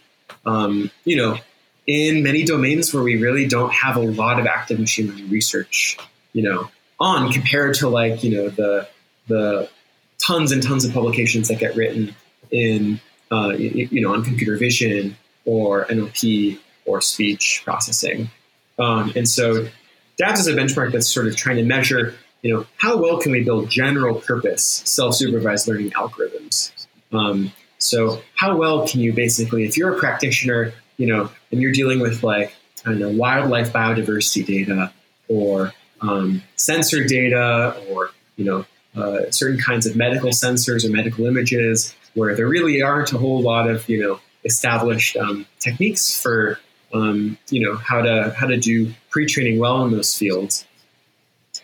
[0.47, 1.39] um, you know,
[1.87, 5.99] in many domains where we really don't have a lot of active machine learning research,
[6.33, 8.89] you know, on compared to like, you know, the,
[9.29, 9.69] the
[10.19, 12.15] tons and tons of publications that get written
[12.51, 12.99] in,
[13.31, 18.31] uh, you, you know, on computer vision or NLP or speech processing.
[18.79, 19.69] Um, and so
[20.21, 23.33] DABS is a benchmark that's sort of trying to measure, you know, how well can
[23.33, 26.87] we build general purpose self-supervised learning algorithms?
[27.13, 31.73] Um, so how well can you basically, if you're a practitioner, you know, and you're
[31.73, 32.55] dealing with like,
[32.85, 34.93] I don't know, wildlife biodiversity data
[35.29, 38.65] or um, sensor data or, you know,
[38.97, 43.43] uh, certain kinds of medical sensors or medical images where there really aren't a whole
[43.43, 46.59] lot of, you know, established um, techniques for
[46.95, 50.65] um, you know how to how to do pre-training well in those fields.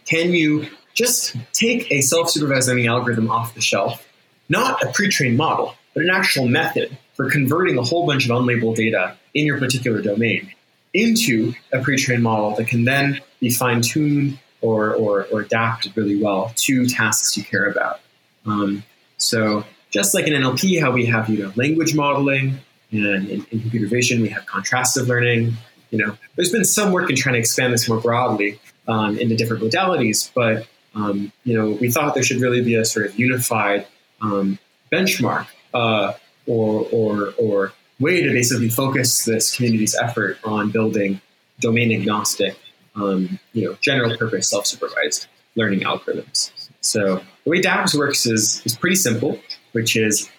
[0.04, 4.06] Can you just take a self-supervised learning algorithm off the shelf
[4.48, 8.76] not a pre-trained model but an actual method for converting a whole bunch of unlabeled
[8.76, 10.52] data in your particular domain
[10.92, 16.52] into a pre-trained model that can then be fine-tuned or, or, or adapted really well
[16.56, 18.00] to tasks you care about?
[18.46, 18.82] Um,
[19.16, 22.60] so just like in NLP, how we have you know language modeling,
[22.92, 25.52] and in, in, computer vision we have contrastive learning.
[25.90, 29.36] You know, there's been some work in trying to expand this more broadly um, into
[29.36, 33.18] different modalities, but um, you know, we thought there should really be a sort of
[33.18, 33.86] unified
[34.20, 34.58] um,
[34.92, 36.14] benchmark uh,
[36.46, 41.20] or, or, or way to basically focus this community's effort on building
[41.60, 42.56] domain agnostic,
[42.96, 46.50] um, you know, general purpose self supervised learning algorithms.
[46.80, 49.38] So the way DABS works is, is pretty simple,
[49.72, 50.30] which is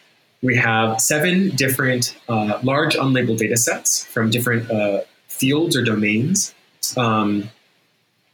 [0.41, 6.53] we have seven different uh, large unlabeled data sets from different uh, fields or domains.
[6.97, 7.49] Um,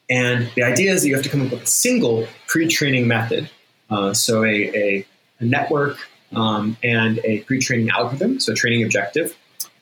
[0.10, 3.50] and the idea is that you have to come up with a single pre-training method.
[3.90, 5.06] Uh, so a, a,
[5.40, 5.98] a network
[6.34, 9.38] um, and a pre-training algorithm, so a training objective,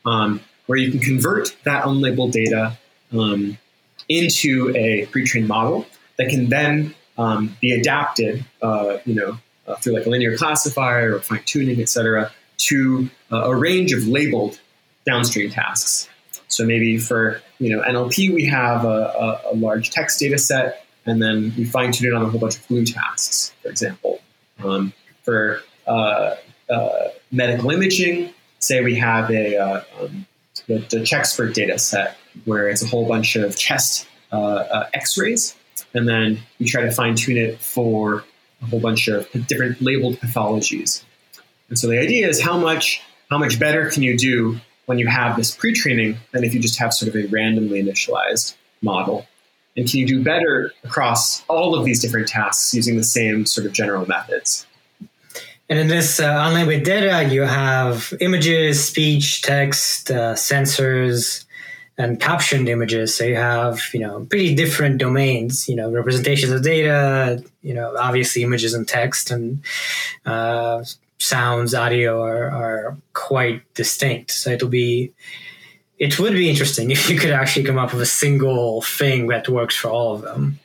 [0.05, 2.77] um, where you can convert that unlabeled data
[3.13, 3.57] um,
[4.09, 5.85] into a pre-trained model
[6.17, 11.15] that can then um, be adapted, uh, you know, uh, through like a linear classifier
[11.15, 14.59] or fine tuning, et cetera, to uh, a range of labeled
[15.05, 16.09] downstream tasks.
[16.47, 20.85] So maybe for you know NLP, we have a, a, a large text data set,
[21.05, 24.19] and then we fine tune it on a whole bunch of GLUE tasks, for example.
[24.63, 24.93] Um,
[25.23, 26.35] for uh,
[26.69, 30.25] uh, medical imaging, say we have a uh, um,
[30.67, 35.55] the, the CheXpert data set where it's a whole bunch of chest uh, X-rays,
[35.93, 38.23] and then we try to fine tune it for
[38.65, 41.03] a whole bunch of different labeled pathologies.
[41.69, 45.07] And so the idea is how much how much better can you do when you
[45.07, 49.25] have this pre-training than if you just have sort of a randomly initialized model.
[49.75, 53.65] And can you do better across all of these different tasks using the same sort
[53.65, 54.65] of general methods?
[55.67, 61.44] And in this uh, unlabeled data, you have images, speech, text, uh, sensors,
[61.97, 63.15] and captioned images.
[63.15, 67.95] So you have, you know, pretty different domains, you know, representations of data, you know,
[67.97, 69.61] obviously images and text and
[70.25, 70.83] uh,
[71.19, 74.31] sounds, audio are, are quite distinct.
[74.31, 75.13] So it'll be,
[75.97, 79.47] it would be interesting if you could actually come up with a single thing that
[79.47, 80.59] works for all of them.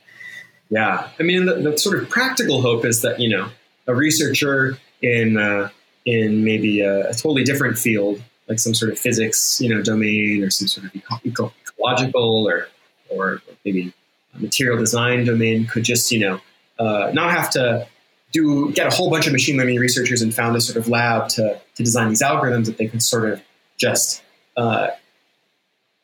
[0.70, 3.48] Yeah, I mean, the, the sort of practical hope is that you know
[3.88, 5.70] a researcher in uh,
[6.06, 10.42] in maybe a, a, totally different field, like some sort of physics, you know, domain
[10.42, 12.68] or some sort of eco- ecological or
[13.08, 13.94] or maybe
[14.34, 16.40] material design domain, could just you know
[16.78, 17.86] uh, not have to
[18.32, 21.28] do get a whole bunch of machine learning researchers and found a sort of lab
[21.28, 23.40] to, to design these algorithms that they could sort of
[23.76, 24.22] just
[24.56, 24.88] uh,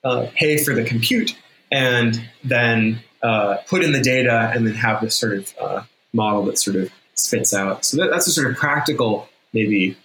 [0.05, 1.37] uh, pay for the compute
[1.71, 5.83] and then uh, put in the data and then have this sort of uh,
[6.13, 7.85] model that sort of spits out.
[7.85, 9.97] So that, that's a sort of practical maybe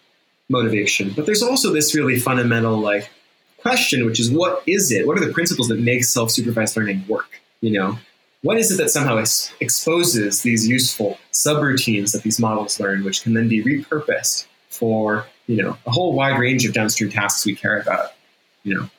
[0.51, 1.11] motivation.
[1.15, 3.09] But there's also this really fundamental like
[3.57, 5.07] question, which is what is it?
[5.07, 7.41] What are the principles that make self-supervised learning work?
[7.61, 7.99] You know,
[8.41, 13.23] what is it that somehow ex- exposes these useful subroutines that these models learn, which
[13.23, 17.55] can then be repurposed for you know a whole wide range of downstream tasks we
[17.55, 18.13] care about?
[18.63, 18.89] You know,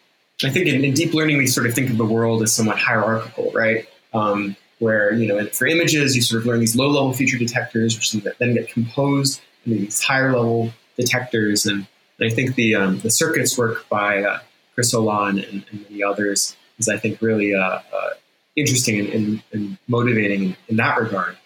[0.45, 2.79] I think in, in deep learning we sort of think of the world as somewhat
[2.79, 3.87] hierarchical, right?
[4.15, 8.13] Um, where you know for images you sort of learn these low-level feature detectors, which
[8.13, 10.73] then get composed into these higher-level
[11.05, 11.87] detectors, and,
[12.19, 14.41] and I think the um, the circuits work by uh,
[14.75, 18.11] Chris Olah and, and, many others is I think really uh, uh,
[18.57, 21.37] interesting and, and, and motivating in, in that regard.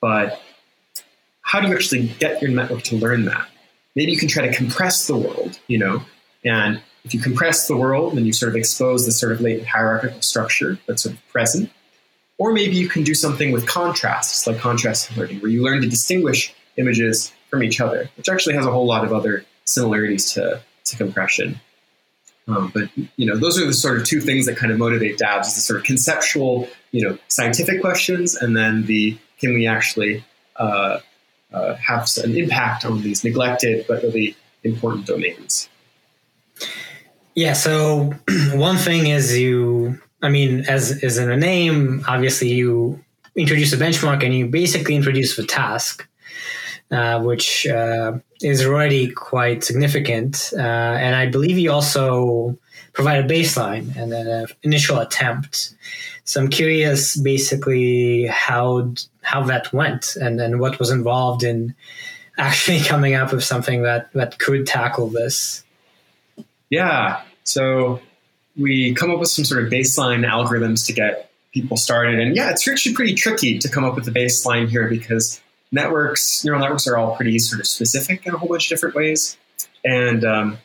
[0.00, 0.40] But
[1.42, 3.46] how do you actually get your network to learn that?
[3.94, 6.02] Maybe you can try to compress the world, you know,
[6.44, 9.68] and if you compress the world, then you sort of expose the sort of latent
[9.68, 11.70] hierarchical structure that's sort of present.
[12.38, 15.88] Or maybe you can do something with contrasts, like contrast learning, where you learn to
[15.88, 20.60] distinguish images from each other, which actually has a whole lot of other similarities to,
[20.84, 21.60] to compression.
[22.48, 25.18] Um, but you know, those are the sort of two things that kind of motivate
[25.18, 30.24] DABS: the sort of conceptual, you know, scientific questions, and then the can we actually
[30.56, 30.98] uh,
[31.52, 35.68] uh, have an impact on these neglected but really important domains.
[37.34, 37.54] Yeah.
[37.54, 38.14] So
[38.52, 39.98] one thing is you.
[40.22, 43.02] I mean, as is in a name, obviously you
[43.36, 46.06] introduce a benchmark and you basically introduce the task.
[46.90, 48.12] Uh, which uh,
[48.42, 50.52] is already quite significant.
[50.52, 52.56] Uh, and I believe you also
[52.92, 55.74] provide a baseline and an initial attempt.
[56.24, 61.74] So I'm curious, basically, how how that went and and what was involved in
[62.36, 65.64] actually coming up with something that that could tackle this.
[66.70, 67.22] Yeah.
[67.44, 68.00] So
[68.56, 72.50] we come up with some sort of baseline algorithms to get people started, and yeah,
[72.50, 75.40] it's actually pretty tricky to come up with the baseline here because
[75.74, 78.94] networks, neural networks are all pretty sort of specific in a whole bunch of different
[78.94, 79.36] ways.
[79.84, 80.58] And um,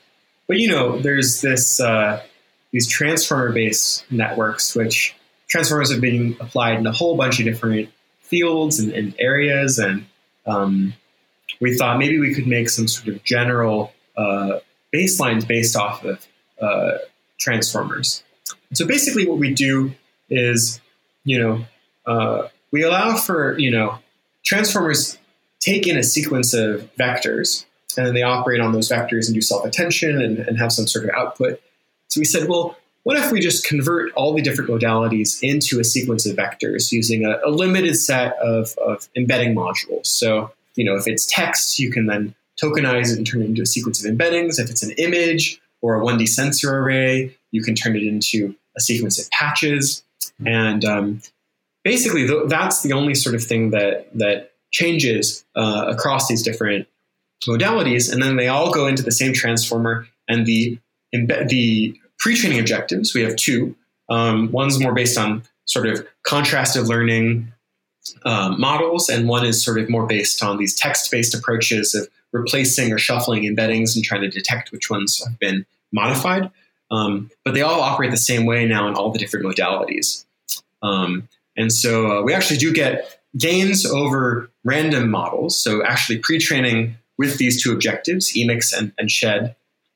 [0.48, 2.24] but you know, there's this uh,
[2.72, 5.16] these transformer-based networks, which
[5.48, 7.90] transformers have been applied in a whole bunch of different
[8.22, 10.06] fields and, and areas, and
[10.46, 10.94] um,
[11.60, 14.60] we thought maybe we could make some sort of general uh,
[14.94, 16.26] baselines based off of
[16.62, 16.98] uh,
[17.40, 18.24] transformers.
[18.74, 19.94] So basically, what we do
[20.30, 20.80] is,
[21.24, 21.66] you know,
[22.06, 24.00] uh, we allow for you know
[24.50, 25.20] transformers
[25.60, 29.42] take in a sequence of vectors and then they operate on those vectors and do
[29.42, 31.62] self-attention and, and have some sort of output.
[32.08, 35.84] So we said, well, what if we just convert all the different modalities into a
[35.84, 40.08] sequence of vectors using a, a limited set of, of embedding modules?
[40.08, 43.62] So, you know, if it's text, you can then tokenize it and turn it into
[43.62, 44.60] a sequence of embeddings.
[44.60, 48.82] If it's an image or a 1D sensor array, you can turn it into a
[48.82, 50.04] sequence of patches.
[50.44, 51.22] And um,
[51.84, 56.88] basically, th- that's the only sort of thing that that changes uh, across these different
[57.48, 60.08] modalities, and then they all go into the same transformer.
[60.28, 60.78] And the
[61.12, 63.76] the pre-training objectives we have two.
[64.10, 67.52] Um, one's more based on sort of contrastive learning
[68.26, 72.92] um, models, and one is sort of more based on these text-based approaches of replacing
[72.92, 76.52] or shuffling embeddings and trying to detect which ones have been modified.
[76.92, 80.26] Um, but they all operate the same way now in all the different modalities.
[80.82, 81.28] Um,
[81.60, 85.62] and so uh, we actually do get gains over random models.
[85.62, 89.56] So actually pre-training with these two objectives, e-Mix and, and ShED,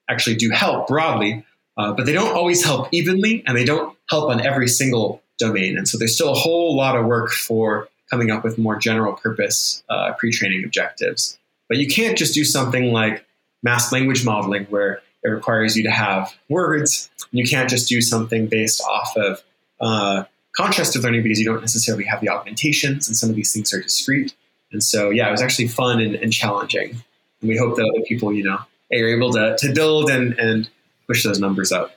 [0.09, 1.45] actually do help broadly,
[1.77, 5.77] uh, but they don't always help evenly and they don't help on every single domain.
[5.77, 9.13] And so there's still a whole lot of work for coming up with more general
[9.13, 11.39] purpose uh, pre-training objectives.
[11.69, 13.25] But you can't just do something like
[13.63, 17.09] masked language modeling where it requires you to have words.
[17.31, 19.43] You can't just do something based off of
[19.79, 20.25] uh,
[20.57, 23.81] contrastive learning because you don't necessarily have the augmentations and some of these things are
[23.81, 24.35] discrete.
[24.71, 27.01] And so, yeah, it was actually fun and, and challenging
[27.43, 28.59] and we hope that other people, you know,
[28.91, 30.69] are able to, to build and, and
[31.07, 31.95] push those numbers up.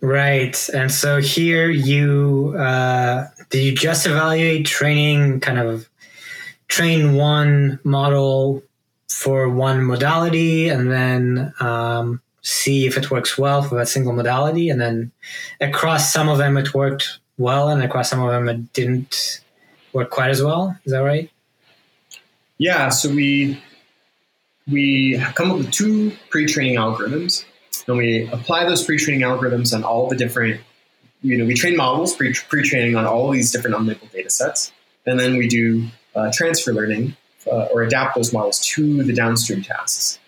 [0.00, 0.68] Right.
[0.70, 5.88] And so here you, uh, did you just evaluate training kind of
[6.68, 8.62] train one model
[9.08, 14.70] for one modality and then um, see if it works well for that single modality?
[14.70, 15.12] And then
[15.60, 19.40] across some of them it worked well and across some of them it didn't
[19.92, 20.76] work quite as well.
[20.84, 21.30] Is that right?
[22.58, 22.88] Yeah.
[22.88, 23.60] So we,
[24.70, 27.44] we come up with two pre-training algorithms
[27.86, 30.60] and we apply those pre-training algorithms on all the different
[31.22, 34.72] you know we train models pre- pre-training on all these different unlabeled data sets
[35.06, 37.16] and then we do uh, transfer learning
[37.50, 40.18] uh, or adapt those models to the downstream tasks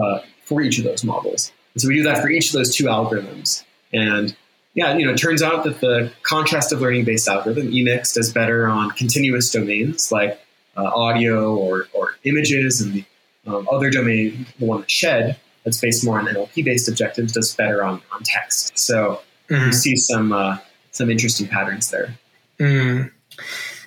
[0.00, 2.74] uh, for each of those models and so we do that for each of those
[2.74, 4.36] two algorithms and
[4.74, 8.68] yeah you know it turns out that the contrastive learning based algorithm e-Mix does better
[8.68, 10.40] on continuous domains like
[10.76, 13.04] uh, audio or, or images and the
[13.46, 17.54] um, other domain, the one that ShED, that's based more on NLP based objectives, does
[17.54, 18.76] better on, on text.
[18.78, 19.66] So mm.
[19.66, 20.58] you see some uh,
[20.90, 22.14] some interesting patterns there.
[22.58, 23.10] Mm.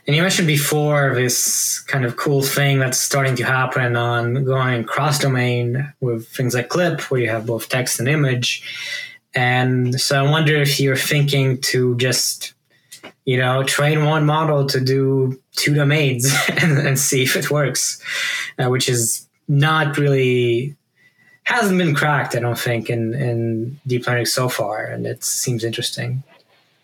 [0.08, 4.84] And you mentioned before this kind of cool thing that's starting to happen on going
[4.84, 8.64] cross domain with things like CLIP, where you have both text and image.
[9.36, 12.54] And so I wonder if you're thinking to just,
[13.26, 18.02] you know, train one model to do two domains and, and see if it works,
[18.58, 20.76] uh, which is not really
[21.44, 25.64] hasn't been cracked, I don't think, in, in deep learning so far, and it seems
[25.64, 26.24] interesting.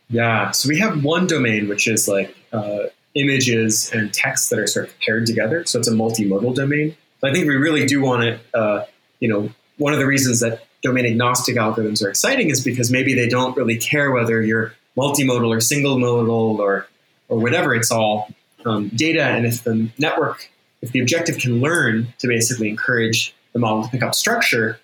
[0.10, 2.84] Yeah, so we have one domain which is like uh,
[3.16, 5.66] images and text that are sort of paired together.
[5.66, 6.95] So it's a multimodal domain.
[7.24, 8.39] I think we really do want it.
[8.54, 8.86] Uh,
[9.20, 13.14] you know, one of the reasons that domain agnostic algorithms are exciting is because maybe
[13.14, 16.88] they don't really care whether you're multimodal or single modal or
[17.30, 17.74] or whatever.
[17.74, 18.30] It's all
[18.66, 20.50] um, data, and if the network
[20.82, 24.80] if the objective can learn to basically encourage the model to pick up structure,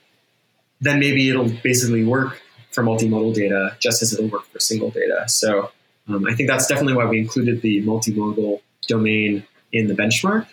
[0.79, 2.41] then maybe it'll basically work
[2.71, 5.27] for multimodal data just as it'll work for single data.
[5.27, 5.71] So
[6.07, 10.47] um, I think that's definitely why we included the multimodal domain in the benchmark.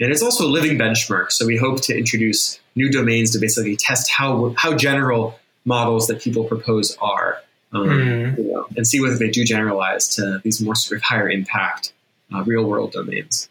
[0.00, 1.32] And it's also a living benchmark.
[1.32, 6.20] So we hope to introduce new domains to basically test how, how general models that
[6.20, 7.42] people propose are.
[7.70, 8.38] Um, mm.
[8.38, 11.92] you know, and see whether they do generalize to these more sort of higher impact
[12.32, 13.50] uh, real world domains.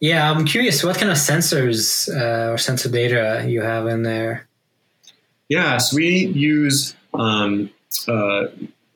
[0.00, 4.46] Yeah, I'm curious what kind of sensors uh, or sensor data you have in there.
[5.48, 7.70] Yeah, so we use um,
[8.08, 8.46] uh,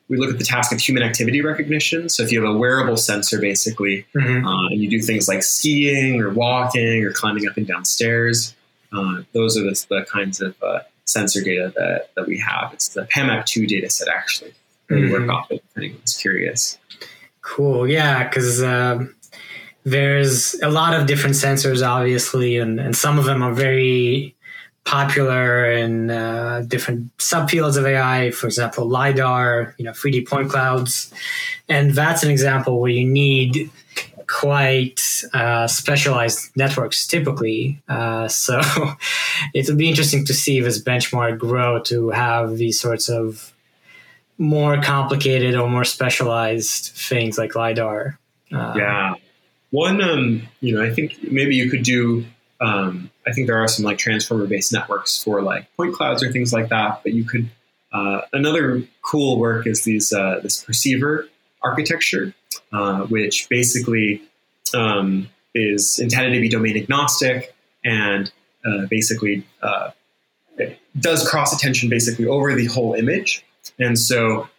[0.09, 2.09] we look at the task of human activity recognition.
[2.09, 4.45] So if you have a wearable sensor, basically, mm-hmm.
[4.45, 8.55] uh, and you do things like skiing or walking or climbing up and down stairs,
[8.91, 12.73] uh, those are the, the kinds of uh, sensor data that, that we have.
[12.73, 14.53] It's the PAMAP2 data set, actually,
[14.87, 15.05] that mm-hmm.
[15.05, 15.31] we work mm-hmm.
[15.31, 16.79] off of if anyone's curious.
[17.41, 17.87] Cool.
[17.87, 19.15] Yeah, because um,
[19.83, 24.35] there's a lot of different sensors, obviously, and, and some of them are very
[24.89, 28.31] popular in uh, different subfields of AI.
[28.31, 31.13] For example, lidar, you know, 3D point clouds,
[31.67, 33.69] and that's an example where you need
[34.25, 34.99] quite
[35.31, 37.79] uh, specialized networks typically.
[37.87, 38.59] Uh, so
[39.53, 43.53] it will be interesting to see this benchmark grow to have these sorts of
[44.39, 48.17] more complicated or more specialized things like lidar.
[48.51, 49.13] Uh, yeah,
[49.69, 52.25] one, um, you know, I think maybe you could do.
[52.59, 56.53] Um, I think there are some like transformer-based networks for like point clouds or things
[56.53, 57.01] like that.
[57.03, 57.49] But you could.
[57.91, 61.27] Uh, another cool work is these uh, this perceiver
[61.63, 62.33] architecture,
[62.71, 64.21] uh, which basically
[64.75, 68.31] um, is intended to be domain agnostic and
[68.65, 69.89] uh, basically uh,
[70.99, 73.43] does cross attention basically over the whole image.
[73.79, 74.49] And so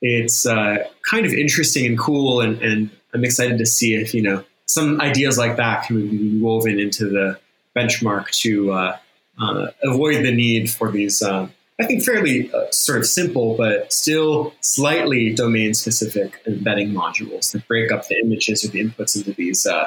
[0.00, 4.22] it's uh, kind of interesting and cool, and, and I'm excited to see if you
[4.22, 7.38] know some ideas like that can be woven into the
[7.80, 8.96] benchmark to uh,
[9.40, 11.48] uh, avoid the need for these, uh,
[11.80, 17.66] I think, fairly uh, sort of simple but still slightly domain specific embedding modules that
[17.66, 19.86] break up the images or the inputs into these uh,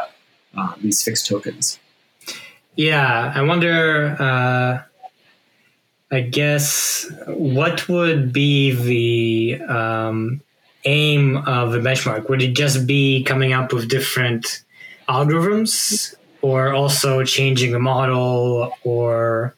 [0.55, 1.79] uh, these fixed tokens.
[2.75, 4.85] Yeah, I wonder.
[6.11, 10.41] I guess what would be the um,
[10.85, 12.29] aim of the benchmark?
[12.29, 14.63] Would it just be coming up with different
[15.09, 16.13] algorithms
[16.43, 19.55] or also changing the model or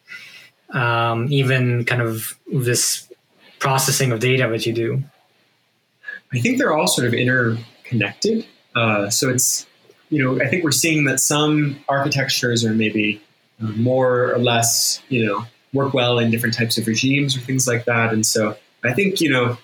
[0.70, 3.12] um, even kind of this
[3.60, 5.04] processing of data that you do?
[6.32, 8.46] I think they're all sort of interconnected.
[8.76, 9.66] Uh, so it's,
[10.10, 13.20] you know, I think we're seeing that some architectures are maybe
[13.60, 17.68] uh, more or less, you know, work well in different types of regimes or things
[17.68, 18.14] like that.
[18.14, 19.58] And so I think, you know,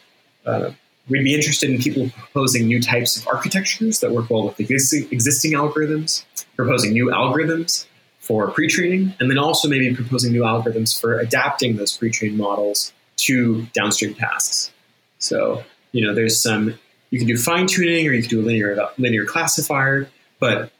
[0.46, 0.72] uh,
[1.10, 5.10] We'd be interested in people proposing new types of architectures that work well with existing,
[5.12, 6.24] existing algorithms,
[6.56, 7.86] proposing new algorithms
[8.20, 13.64] for pre-training, and then also maybe proposing new algorithms for adapting those pre-trained models to
[13.74, 14.72] downstream tasks.
[15.18, 16.78] So, you know, there's some
[17.10, 20.72] you can do fine tuning or you can do a linear linear classifier, but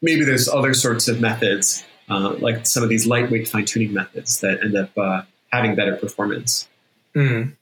[0.00, 4.40] maybe there's other sorts of methods, uh, like some of these lightweight fine tuning methods
[4.40, 6.68] that end up uh, having better performance.
[7.14, 7.54] Mm.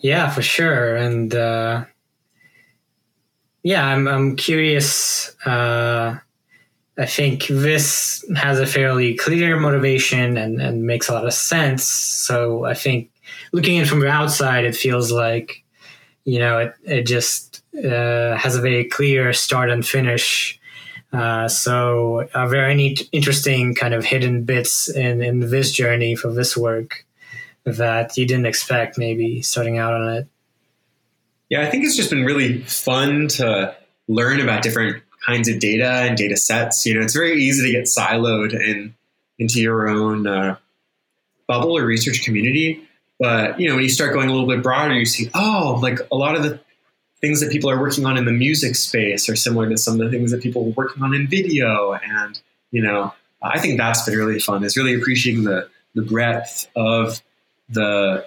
[0.00, 0.96] Yeah, for sure.
[0.96, 1.84] And uh,
[3.62, 5.34] yeah, I'm, I'm curious.
[6.98, 11.84] I think this has a fairly clear motivation and, and makes a lot of sense.
[11.84, 13.10] So I think
[13.52, 15.62] looking in from the outside, it feels like,
[16.24, 20.58] you know, it, it just uh, has a very clear start and finish.
[21.12, 26.32] Uh, so are there any interesting kind of hidden bits in, in this journey for
[26.32, 27.06] this work?
[27.76, 30.26] that you didn't expect maybe starting out on it?
[31.48, 33.74] Yeah, I think it's just been really fun to
[34.06, 36.84] learn about different kinds of data and data sets.
[36.86, 38.94] You know, it's very easy to get siloed in
[39.38, 40.56] into your own uh,
[41.46, 42.82] bubble or research community.
[43.18, 45.98] But you know, when you start going a little bit broader, you see, oh, like
[46.12, 46.60] a lot of the
[47.20, 50.00] things that people are working on in the music space are similar to some of
[50.00, 51.94] the things that people are working on in video.
[51.94, 52.40] And
[52.70, 53.12] you know,
[53.42, 54.62] I think that's been really fun.
[54.62, 57.20] Is really appreciating the the breadth of
[57.68, 58.26] the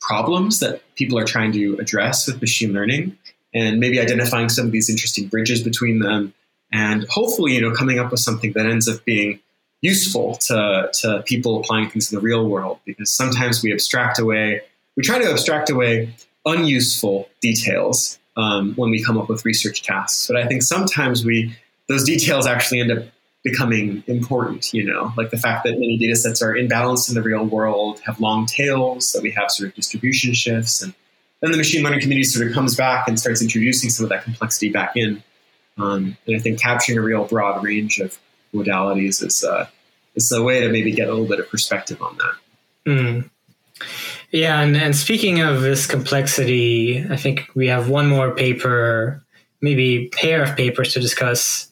[0.00, 3.18] problems that people are trying to address with machine learning
[3.54, 6.32] and maybe identifying some of these interesting bridges between them
[6.72, 9.40] and hopefully you know coming up with something that ends up being
[9.82, 14.60] useful to, to people applying things in the real world because sometimes we abstract away
[14.96, 20.26] we try to abstract away unuseful details um, when we come up with research tasks
[20.26, 21.54] but i think sometimes we
[21.88, 23.04] those details actually end up
[23.42, 27.22] becoming important, you know, like the fact that many data sets are imbalanced in the
[27.22, 30.82] real world, have long tails, that we have sort of distribution shifts.
[30.82, 30.94] And
[31.40, 34.24] then the machine learning community sort of comes back and starts introducing some of that
[34.24, 35.22] complexity back in.
[35.78, 38.18] Um, and I think capturing a real broad range of
[38.54, 39.66] modalities is, uh,
[40.14, 42.90] is a way to maybe get a little bit of perspective on that.
[42.90, 43.30] Mm.
[44.30, 49.22] Yeah, and, and speaking of this complexity, I think we have one more paper,
[49.60, 51.70] maybe pair of papers to discuss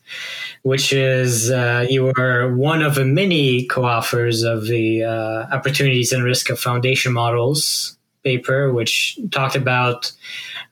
[0.62, 6.24] which is uh, you were one of the many co-authors of the uh, opportunities and
[6.24, 10.12] risk of foundation models paper, which talked about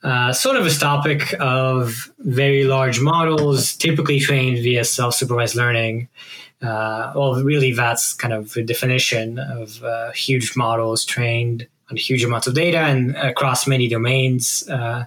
[0.02, 6.08] uh, sort of this topic of very large models, typically trained via self-supervised learning.
[6.62, 12.24] Uh, well, really, that's kind of the definition of uh, huge models trained on huge
[12.24, 14.68] amounts of data and across many domains.
[14.68, 15.04] Uh,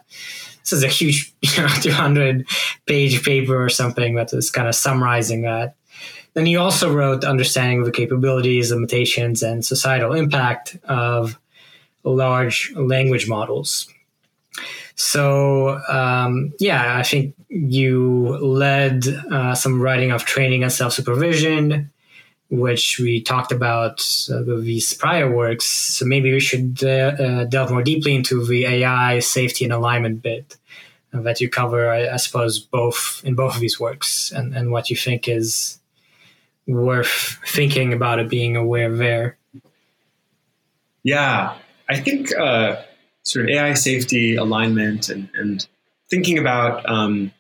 [0.61, 2.47] this is a huge, you know, 200
[2.85, 5.75] page paper or something that is kind of summarizing that.
[6.33, 11.39] Then you also wrote Understanding the Capabilities, Limitations, and Societal Impact of
[12.03, 13.87] Large Language Models.
[14.95, 21.89] So, um, yeah, I think you led uh, some writing of training and self supervision,
[22.49, 25.65] which we talked about uh, with these prior works.
[25.65, 30.21] So maybe we should uh, uh delve more deeply into the AI safety and alignment
[30.21, 30.57] bit
[31.11, 34.89] that you cover, I, I, suppose, both in both of these works, and, and what
[34.89, 35.79] you think is
[36.67, 39.37] worth thinking about it being aware there.
[41.03, 41.55] Yeah,
[41.89, 42.81] I think uh,
[43.23, 45.67] sort of AI safety alignment and, and
[46.09, 47.31] thinking about um,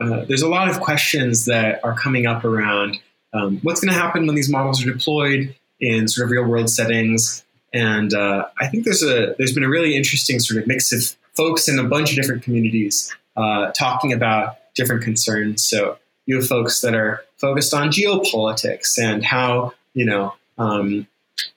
[0.00, 2.98] uh, there's a lot of questions that are coming up around
[3.32, 6.70] um, what's going to happen when these models are deployed in sort of real world
[6.70, 7.44] settings.
[7.74, 11.16] And uh, I think there's a there's been a really interesting sort of mix of
[11.36, 15.68] folks in a bunch of different communities uh, talking about different concerns.
[15.68, 21.06] So you have folks that are focused on geopolitics and how you know um,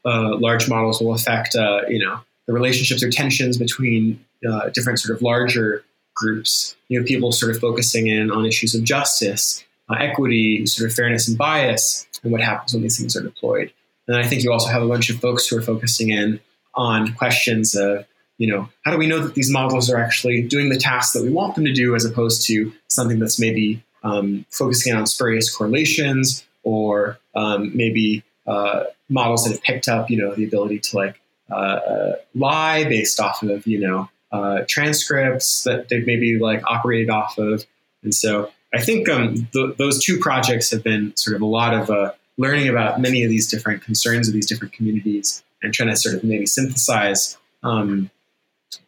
[0.05, 4.99] uh, large models will affect uh, you know the relationships or tensions between uh, different
[4.99, 5.83] sort of larger
[6.15, 6.75] groups.
[6.87, 10.95] You know, people sort of focusing in on issues of justice, uh, equity, sort of
[10.95, 13.71] fairness and bias, and what happens when these things are deployed.
[14.07, 16.39] And I think you also have a bunch of folks who are focusing in
[16.75, 18.05] on questions of,
[18.37, 21.23] you know, how do we know that these models are actually doing the tasks that
[21.23, 25.53] we want them to do, as opposed to something that's maybe um, focusing on spurious
[25.55, 30.97] correlations or um, maybe uh, models that have picked up, you know, the ability to
[30.97, 31.53] like uh,
[31.93, 37.37] uh, lie based off of, you know, uh, transcripts that they've maybe like operated off
[37.37, 37.65] of.
[38.03, 41.73] And so I think um, th- those two projects have been sort of a lot
[41.73, 45.89] of uh, learning about many of these different concerns of these different communities and trying
[45.89, 48.09] to sort of maybe synthesize um,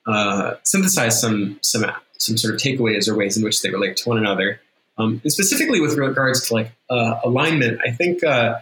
[0.08, 1.86] uh, synthesize some some
[2.18, 4.60] some sort of takeaways or ways in which they relate to one another.
[4.98, 8.60] Um, and specifically with regards to like uh, alignment, I think uh,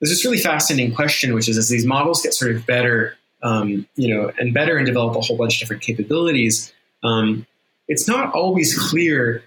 [0.00, 3.86] there's this really fascinating question, which is as these models get sort of better, um,
[3.96, 6.72] you know, and better and develop a whole bunch of different capabilities,
[7.02, 7.46] um,
[7.88, 9.42] it's not always clear.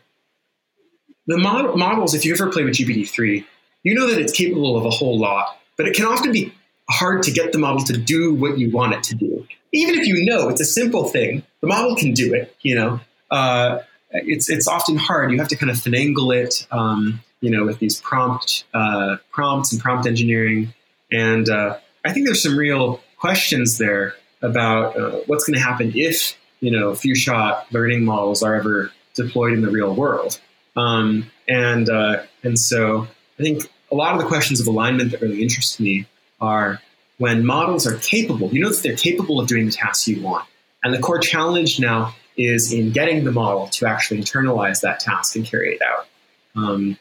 [1.27, 3.45] The mod- models, if you ever play with GPT-3,
[3.83, 6.53] you know that it's capable of a whole lot, but it can often be
[6.89, 9.47] hard to get the model to do what you want it to do.
[9.71, 12.55] Even if you know it's a simple thing, the model can do it.
[12.61, 13.79] You know, uh,
[14.11, 15.31] it's it's often hard.
[15.31, 16.65] You have to kind of finagle it.
[16.71, 20.73] Um, you know, with these prompt uh, prompts and prompt engineering,
[21.11, 25.91] and uh, I think there's some real questions there about uh, what's going to happen
[25.95, 30.39] if you know few shot learning models are ever deployed in the real world.
[30.75, 33.07] Um, and uh, and so
[33.39, 36.05] I think a lot of the questions of alignment that really interest me
[36.39, 36.81] are
[37.17, 40.45] when models are capable, you know that they're capable of doing the tasks you want.
[40.83, 45.35] And the core challenge now is in getting the model to actually internalize that task
[45.35, 46.07] and carry it out.
[46.55, 46.97] Um,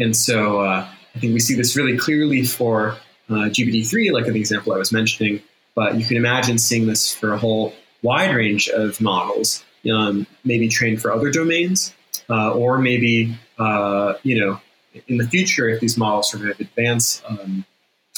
[0.00, 2.96] and so uh, I think we see this really clearly for
[3.28, 5.40] uh, GPT-3, like the example I was mentioning,
[5.74, 10.68] but you can imagine seeing this for a whole wide range of models, um, maybe
[10.68, 11.94] trained for other domains,
[12.28, 14.60] uh, or maybe, uh, you know,
[15.06, 17.64] in the future, if these models sort of advance um,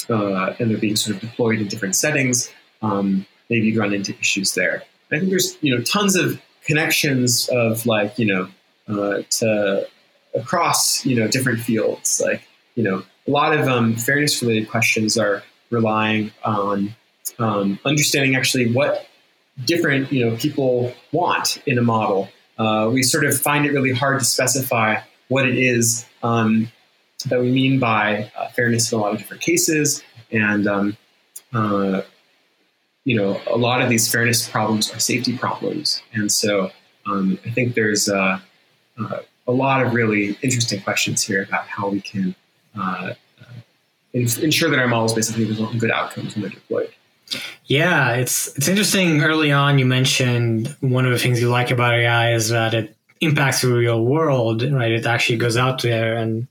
[0.09, 4.17] uh, and they're being sort of deployed in different settings, um, maybe you run into
[4.19, 4.83] issues there.
[5.11, 8.47] I think there's you know tons of connections of like you know
[8.87, 9.87] uh, to
[10.35, 12.21] across you know different fields.
[12.23, 12.43] Like
[12.75, 16.95] you know a lot of um, fairness related questions are relying on
[17.39, 19.07] um, understanding actually what
[19.65, 22.29] different you know people want in a model.
[22.57, 26.71] Uh, we sort of find it really hard to specify what it is um,
[27.29, 30.03] that we mean by uh, fairness in a lot of different cases.
[30.31, 30.97] And, um,
[31.53, 32.01] uh,
[33.03, 36.01] you know, a lot of these fairness problems are safety problems.
[36.13, 36.71] And so
[37.05, 38.39] um, I think there's uh,
[38.99, 42.35] uh a lot of really interesting questions here about how we can
[42.77, 43.45] uh, uh,
[44.13, 46.93] ensure that our models basically result in good outcomes when they're deployed.
[47.65, 49.21] Yeah, it's it's interesting.
[49.21, 52.95] Early on, you mentioned one of the things you like about AI is that it
[53.21, 54.91] impacts the real world, right?
[54.91, 56.15] It actually goes out there.
[56.15, 56.47] And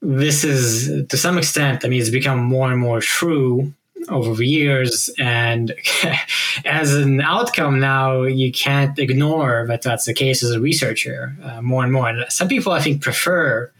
[0.00, 3.72] this is, to some extent, I mean, it's become more and more true
[4.08, 5.10] over years.
[5.18, 5.74] And
[6.64, 11.62] as an outcome now, you can't ignore that that's the case as a researcher uh,
[11.62, 12.08] more and more.
[12.08, 13.72] And some people, I think, prefer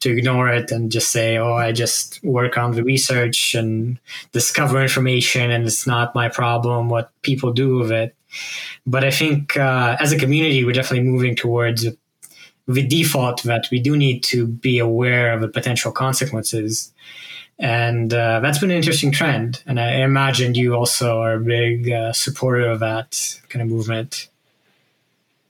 [0.00, 3.98] to ignore it and just say, oh, I just work on the research and
[4.32, 8.14] discover information and it's not my problem what people do with it.
[8.86, 11.86] But I think uh, as a community, we're definitely moving towards
[12.66, 16.92] the default that we do need to be aware of the potential consequences.
[17.58, 19.62] And uh, that's been an interesting trend.
[19.66, 24.28] And I imagine you also are a big uh, supporter of that kind of movement.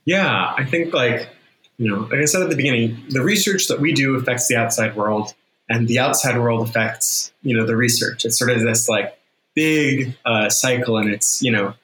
[0.05, 1.31] Yeah, I think like,
[1.79, 4.57] you know, like I said at the beginning, the research that we do affects the
[4.57, 5.35] outside world
[5.69, 8.25] and the outside world affects, you know, the research.
[8.25, 9.19] It's sort of this like
[9.55, 11.75] big uh, cycle and it's, you know,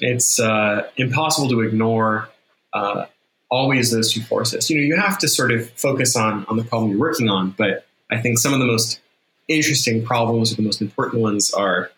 [0.00, 2.28] it's uh, impossible to ignore
[2.72, 3.06] uh,
[3.50, 4.70] always those two forces.
[4.70, 7.50] You know, you have to sort of focus on on the problem you're working on,
[7.50, 9.00] but I think some of the most
[9.48, 11.90] interesting problems or the most important ones are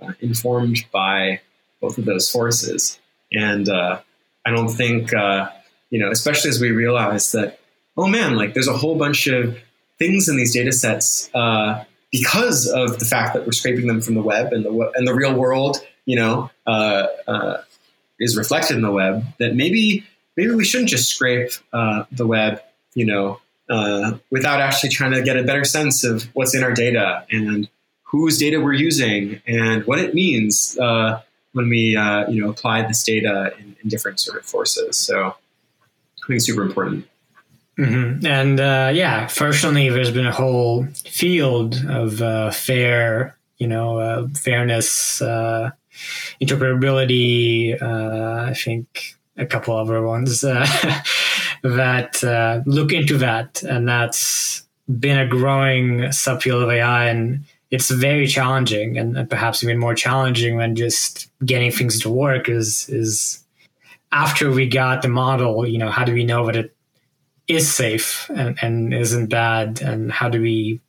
[0.00, 1.40] uh, informed by
[1.80, 2.98] both of those forces.
[3.32, 4.00] And uh,
[4.44, 5.50] I don't think uh,
[5.90, 7.58] you know, especially as we realize that,
[7.96, 9.58] oh man, like there's a whole bunch of
[9.98, 14.14] things in these data sets uh, because of the fact that we're scraping them from
[14.14, 17.62] the web and the and the real world, you know, uh, uh,
[18.18, 19.24] is reflected in the web.
[19.38, 20.06] That maybe
[20.36, 22.62] maybe we shouldn't just scrape the web,
[22.94, 23.40] you know,
[23.70, 27.68] uh, without actually trying to get a better sense of what's in our data and
[28.02, 31.20] whose data we're using and what it means uh,
[31.52, 31.90] when we
[32.28, 34.96] you know apply this data in, in different sort of forces.
[34.96, 37.06] So I think it's super important.
[37.80, 38.26] Mm-hmm.
[38.26, 44.28] And uh, yeah, fortunately, there's been a whole field of uh, fair, you know, uh,
[44.28, 45.70] fairness, uh,
[46.42, 47.80] interpretability.
[47.80, 50.42] Uh, I think a couple other ones
[51.64, 54.62] uh, that look into that, and that's
[54.98, 59.94] been a growing subfield of AI, and it's very challenging, and, and perhaps even more
[59.94, 62.48] challenging than just getting things to work.
[62.48, 63.44] Is is
[64.12, 66.74] after we got the model, you know, how do we know that it
[67.48, 69.80] is safe and, and isn't bad?
[69.80, 70.80] And how do we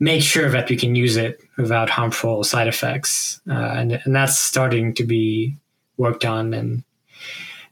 [0.00, 3.40] make sure that we can use it without harmful side effects?
[3.48, 5.56] Uh, and, and that's starting to be
[5.96, 6.54] worked on.
[6.54, 6.84] And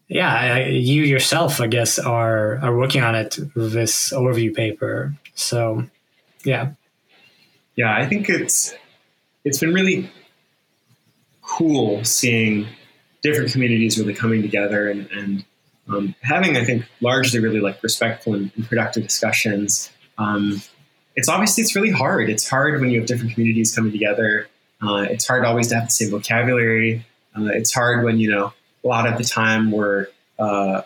[0.09, 5.15] yeah, you yourself, I guess, are, are working on it this overview paper.
[5.35, 5.85] So
[6.45, 6.73] yeah.
[7.75, 8.75] Yeah, I think it's,
[9.45, 10.11] it's been really
[11.43, 12.67] cool seeing
[13.23, 15.45] different communities really coming together and, and
[15.89, 19.91] um, having, I think, largely really like respectful and, and productive discussions.
[20.19, 20.63] Um,
[21.17, 22.29] it's obviously it's really hard.
[22.31, 24.49] It's hard when you have different communities coming together.
[24.83, 27.07] Uh, it's hard always to have the same vocabulary.
[27.37, 28.53] Uh, it's hard when you know
[28.87, 30.07] a lot of the time we're
[30.39, 30.83] uh,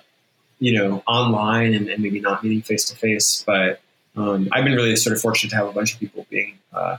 [0.59, 3.45] you know online and, and, maybe not meeting face to face.
[3.47, 3.81] But
[4.17, 6.97] um, I've been really sort of fortunate to have a bunch of people being uh,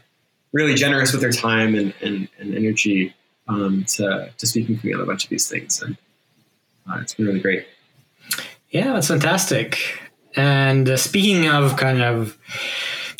[0.53, 3.13] really generous with their time and, and, and energy
[3.47, 5.81] um, to, to speaking for me on a bunch of these things.
[5.81, 5.97] And
[6.89, 7.65] uh, it's been really great.
[8.69, 9.77] Yeah, that's fantastic.
[10.35, 12.37] And uh, speaking of kind of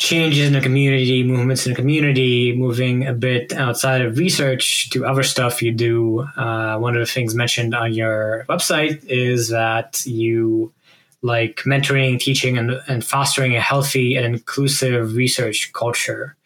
[0.02, 5.06] changes in the community, movements in the community, moving a bit outside of research to
[5.06, 10.04] other stuff you do, uh, one of the things mentioned on your website is that
[10.04, 10.72] you
[11.22, 16.36] like mentoring, teaching, and, and fostering a healthy and inclusive research culture.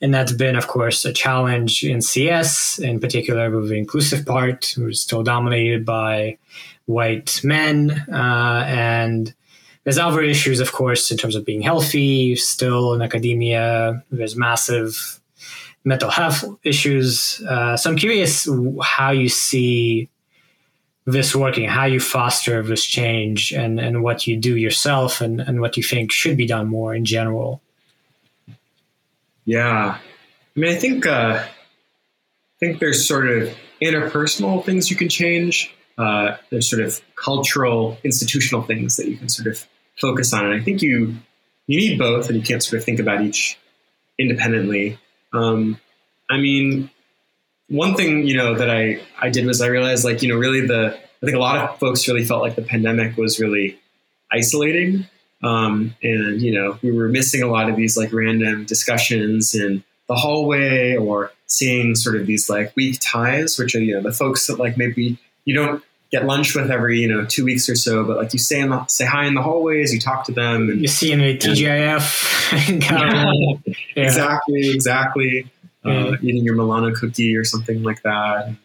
[0.00, 4.72] And that's been, of course, a challenge in CS, in particular with the inclusive part,
[4.78, 6.38] which is still dominated by
[6.86, 7.90] white men.
[8.10, 9.34] Uh, and
[9.84, 14.04] there's other issues, of course, in terms of being healthy, still in academia.
[14.10, 15.20] There's massive
[15.84, 17.40] mental health issues.
[17.48, 18.48] Uh, so I'm curious
[18.82, 20.08] how you see
[21.06, 25.60] this working, how you foster this change, and, and what you do yourself, and, and
[25.60, 27.62] what you think should be done more in general.
[29.46, 31.48] Yeah, I mean, I think uh, I
[32.60, 33.50] think there's sort of
[33.80, 35.74] interpersonal things you can change.
[36.00, 39.66] Uh, there's sort of cultural, institutional things that you can sort of
[40.00, 41.16] focus on, and I think you
[41.66, 43.58] you need both, and you can't sort of think about each
[44.18, 44.98] independently.
[45.32, 45.78] Um,
[46.30, 46.90] I mean,
[47.68, 50.66] one thing you know that I I did was I realized like you know really
[50.66, 53.78] the I think a lot of folks really felt like the pandemic was really
[54.32, 55.06] isolating
[55.42, 59.82] um, and you know, we were missing a lot of these like random discussions in
[60.08, 64.12] the hallway or seeing sort of these like weak ties, which are you know the
[64.12, 67.76] folks that like maybe you don't get lunch with every you know two weeks or
[67.76, 70.32] so, but like you say in the, say hi in the hallways, you talk to
[70.32, 72.80] them, and you see in the TGIF.
[72.80, 73.32] yeah,
[73.94, 74.06] yeah.
[74.06, 75.50] Exactly, exactly.
[75.82, 78.56] Uh, eating your Milano cookie or something like that, and,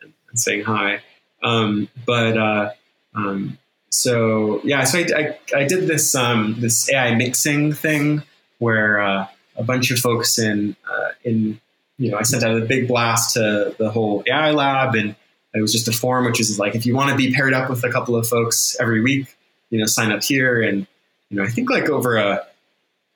[0.00, 1.02] and, and saying hi.
[1.42, 2.70] Um, but uh,
[3.14, 3.58] um,
[3.90, 8.22] so yeah, so I, I, I did this um, this AI mixing thing
[8.58, 9.26] where uh,
[9.56, 11.60] a bunch of folks in uh, in
[11.98, 15.14] you know I sent out a big blast to the whole AI lab, and
[15.54, 17.68] it was just a form which is like if you want to be paired up
[17.68, 19.36] with a couple of folks every week,
[19.70, 20.86] you know, sign up here, and
[21.28, 22.46] you know I think like over a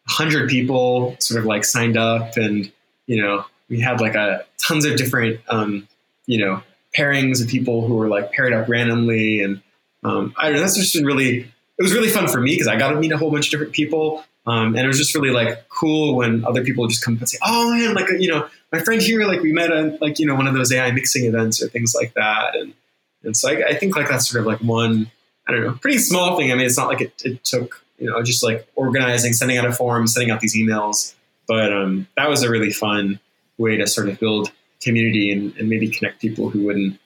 [0.08, 2.70] hundred people sort of like signed up, and
[3.06, 5.88] you know we had like a tons of different um,
[6.26, 6.62] you know
[6.96, 9.60] pairings of people who were like paired up randomly and
[10.06, 10.60] um, I don't know.
[10.60, 11.40] That's just been really.
[11.78, 13.50] It was really fun for me because I got to meet a whole bunch of
[13.50, 17.16] different people, um, and it was just really like cool when other people just come
[17.18, 20.18] and say, "Oh man, like you know, my friend here, like we met at like
[20.18, 22.74] you know one of those AI mixing events or things like that." And
[23.22, 25.10] and so I, I think like that's sort of like one
[25.46, 26.50] I don't know, pretty small thing.
[26.50, 29.66] I mean, it's not like it, it took you know just like organizing, sending out
[29.66, 31.14] a form, sending out these emails,
[31.46, 33.20] but um, that was a really fun
[33.58, 34.50] way to sort of build
[34.82, 36.98] community and, and maybe connect people who wouldn't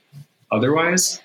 [0.50, 1.20] otherwise.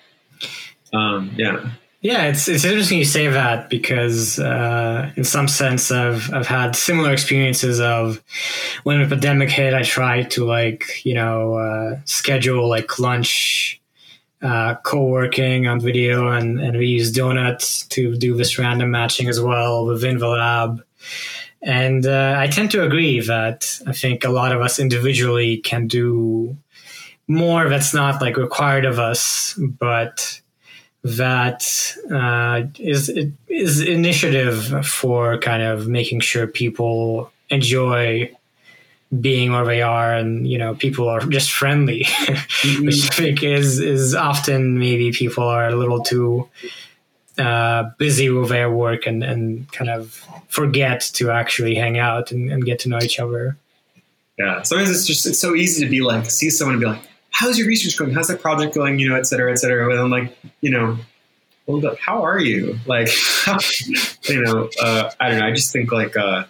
[0.92, 1.70] Um, yeah.
[2.02, 6.76] Yeah, it's it's interesting you say that because uh, in some sense I've I've had
[6.76, 8.22] similar experiences of
[8.84, 9.74] when the pandemic hit.
[9.74, 13.80] I tried to like you know uh, schedule like lunch
[14.42, 19.40] uh, co-working on video, and, and we use Donut to do this random matching as
[19.40, 20.84] well within the lab.
[21.62, 25.88] And uh, I tend to agree that I think a lot of us individually can
[25.88, 26.56] do
[27.26, 30.40] more that's not like required of us, but
[31.06, 33.12] that uh, is
[33.48, 38.30] is initiative for kind of making sure people enjoy
[39.20, 42.06] being where they are and you know people are just friendly.
[42.56, 42.86] Mm-hmm.
[42.86, 46.48] which i think is is often maybe people are a little too
[47.38, 52.50] uh, busy with their work and and kind of forget to actually hang out and,
[52.50, 53.56] and get to know each other.
[54.38, 54.62] Yeah.
[54.62, 57.05] Sometimes it's just it's so easy to be like see someone and be like
[57.36, 58.14] how's your research going?
[58.14, 58.98] How's that project going?
[58.98, 59.90] You know et cetera et cetera.
[59.90, 60.98] And i'm like you know
[61.66, 62.78] well how are you?
[62.86, 63.08] Like
[64.28, 65.46] you know uh, i don't know.
[65.46, 66.44] I just think like uh,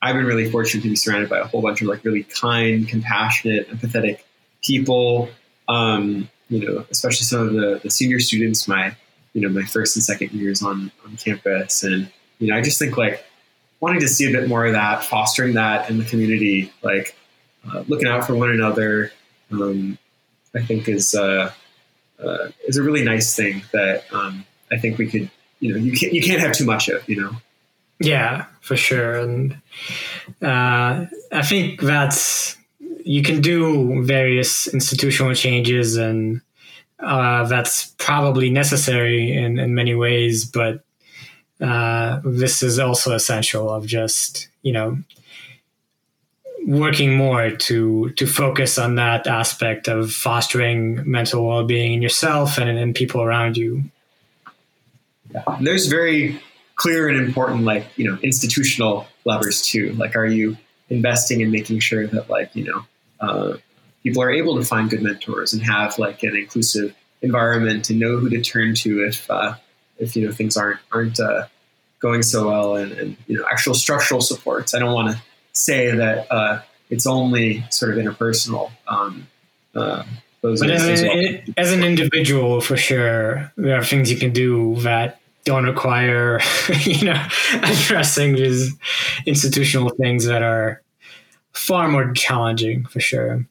[0.00, 2.88] I've been really fortunate to be surrounded by a whole bunch of like really kind,
[2.88, 4.20] compassionate, empathetic
[4.62, 5.28] people.
[5.68, 8.94] Um, you know, especially some of the, the senior students, my
[9.34, 12.78] you know my first and second years on on campus, and you know I just
[12.78, 13.24] think like
[13.80, 17.16] wanting to see a bit more of that, fostering that in the community, like
[17.70, 19.12] uh, looking out for one another.
[19.52, 19.98] Um,
[20.56, 21.52] I think is uh,
[22.18, 25.30] uh, is a really nice thing that um, I think we could
[25.60, 27.36] you know you can't you can't have too much of you know
[27.98, 29.18] yeah, for sure.
[29.18, 29.54] And
[30.42, 32.56] uh, I think that's
[33.04, 36.42] you can do various institutional changes, and
[37.00, 40.44] uh, that's probably necessary in, in many ways.
[40.44, 40.84] But
[41.60, 44.98] uh, this is also essential of just you know
[46.66, 52.68] working more to to focus on that aspect of fostering mental well-being in yourself and
[52.68, 53.84] in people around you.
[55.32, 55.42] Yeah.
[55.60, 56.40] There's very
[56.74, 60.56] clear and important like you know institutional levers too like are you
[60.90, 62.86] investing in making sure that like you know
[63.20, 63.56] uh,
[64.02, 68.18] people are able to find good mentors and have like an inclusive environment and know
[68.18, 69.54] who to turn to if uh,
[69.98, 71.46] if you know things aren't aren't uh,
[71.98, 75.22] going so well and, and, you know actual structural supports i don't want to
[75.56, 79.26] say that uh, it's only sort of interpersonal um,
[79.74, 80.04] uh,
[80.42, 81.38] but as, well.
[81.56, 86.40] as an individual for sure there are things you can do that don't require,
[86.82, 87.26] you know,
[87.62, 88.74] addressing these
[89.24, 90.82] institutional things that are
[91.52, 93.46] far more challenging for sure.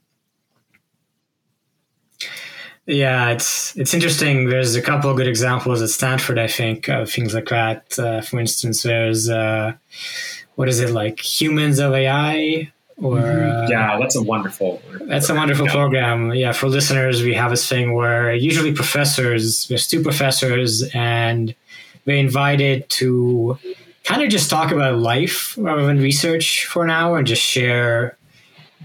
[2.86, 4.48] Yeah, it's it's interesting.
[4.48, 7.98] There's a couple of good examples at Stanford, I think, of things like that.
[7.98, 9.74] Uh, for instance, there's uh,
[10.56, 12.72] what is it like Humans of AI?
[12.98, 13.66] Or mm-hmm.
[13.66, 14.82] uh, yeah, that's a wonderful.
[15.02, 15.72] That's a wonderful yeah.
[15.74, 16.34] program.
[16.34, 21.54] Yeah, for listeners, we have this thing where usually professors, there's two professors, and
[22.06, 23.58] we're invited to
[24.06, 28.18] kind of just talk about life rather than research for an hour and just share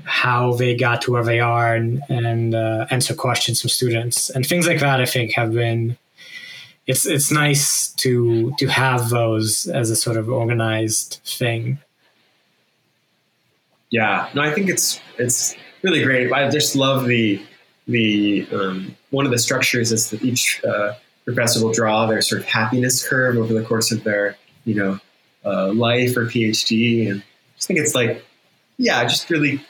[0.05, 4.45] how they got to where they are and, and uh, answer questions from students and
[4.45, 5.01] things like that.
[5.01, 5.97] I think have been
[6.87, 11.79] it's it's nice to to have those as a sort of organized thing.
[13.91, 16.33] Yeah, no, I think it's it's really great.
[16.33, 17.43] I just love the
[17.87, 22.41] the um, one of the structures is that each uh, professor will draw their sort
[22.41, 24.99] of happiness curve over the course of their, you know,
[25.45, 27.11] uh, life or PhD.
[27.11, 28.25] And I just think it's like,
[28.79, 29.65] yeah, just really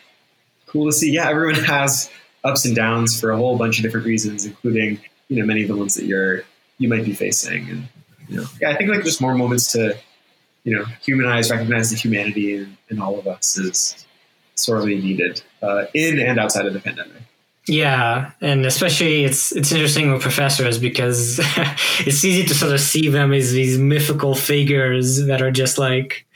[0.67, 1.11] cool to see.
[1.11, 2.11] Yeah, everyone has
[2.45, 5.69] ups and downs for a whole bunch of different reasons, including, you know, many of
[5.69, 6.43] the ones that you're,
[6.81, 7.69] you might be facing.
[7.69, 7.89] And,
[8.29, 9.97] you know, yeah, I think like just more moments to,
[10.65, 14.07] you know, humanize, recognize the humanity in, in all of us is
[14.55, 17.23] sorely needed uh, in and outside of the pandemic.
[17.71, 21.39] Yeah, and especially it's it's interesting with professors because
[22.01, 26.27] it's easy to sort of see them as these mythical figures that are just like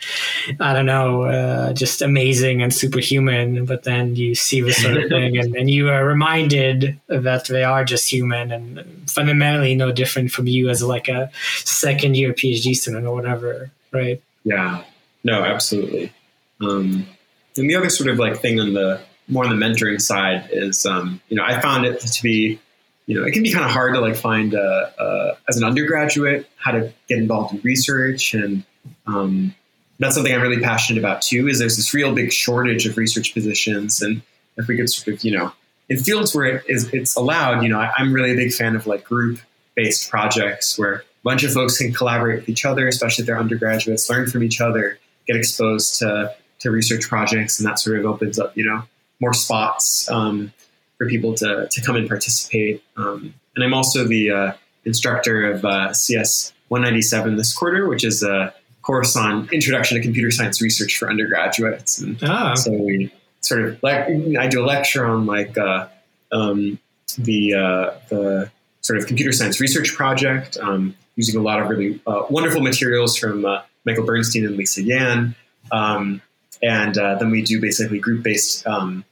[0.60, 3.64] I don't know, uh, just amazing and superhuman.
[3.64, 7.64] But then you see this sort of thing, and, and you are reminded that they
[7.64, 11.32] are just human and fundamentally no different from you as like a
[11.64, 14.22] second year PhD student or whatever, right?
[14.44, 14.84] Yeah,
[15.24, 16.12] no, absolutely.
[16.60, 17.08] Um,
[17.56, 20.84] and the other sort of like thing on the more on the mentoring side is,
[20.86, 22.60] um, you know, I found it to be,
[23.06, 24.58] you know, it can be kind of hard to like find uh,
[24.98, 28.64] uh, as an undergraduate how to get involved in research, and
[29.06, 29.54] um,
[29.98, 31.48] that's something I'm really passionate about too.
[31.48, 34.22] Is there's this real big shortage of research positions, and
[34.56, 35.52] if we could sort of, you know,
[35.88, 38.76] in fields where it is it's allowed, you know, I, I'm really a big fan
[38.76, 39.38] of like group
[39.74, 43.38] based projects where a bunch of folks can collaborate with each other, especially if they're
[43.38, 48.06] undergraduates, learn from each other, get exposed to to research projects, and that sort of
[48.06, 48.82] opens up, you know,
[49.20, 50.52] more spots um,
[50.98, 52.82] for people to, to come and participate.
[52.96, 54.52] Um, and I'm also the uh,
[54.84, 60.30] instructor of uh, CS 197 this quarter, which is a course on Introduction to Computer
[60.30, 61.98] Science Research for undergraduates.
[61.98, 62.54] And ah.
[62.54, 64.06] so we sort of like
[64.38, 65.88] I do a lecture on like uh,
[66.32, 66.78] um,
[67.18, 68.50] the uh, the
[68.80, 73.16] sort of computer science research project um, using a lot of really uh, wonderful materials
[73.16, 75.34] from uh, Michael Bernstein and Lisa Yan.
[75.72, 76.20] Um,
[76.64, 79.04] and uh, then we do basically group based um,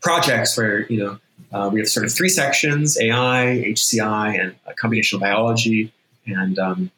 [0.00, 1.18] projects where, you know,
[1.52, 5.92] uh, we have sort of three sections AI, HCI, and computational biology.
[6.26, 6.90] And um,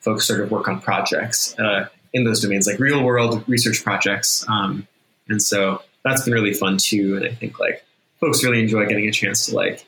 [0.00, 4.44] folks sort of work on projects uh, in those domains, like real world research projects.
[4.48, 4.86] Um,
[5.28, 7.16] and so that's been really fun too.
[7.16, 7.82] And I think like
[8.20, 9.86] folks really enjoy getting a chance to like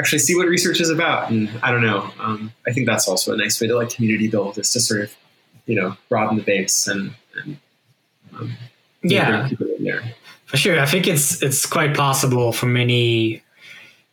[0.00, 1.30] actually see what research is about.
[1.30, 2.10] And I don't know.
[2.18, 5.02] Um, I think that's also a nice way to like community build is to sort
[5.02, 5.16] of,
[5.66, 7.58] you know, broaden the base and, and
[8.40, 8.56] um,
[9.02, 9.48] yeah,
[10.46, 10.80] for sure.
[10.80, 13.42] I think it's it's quite possible for many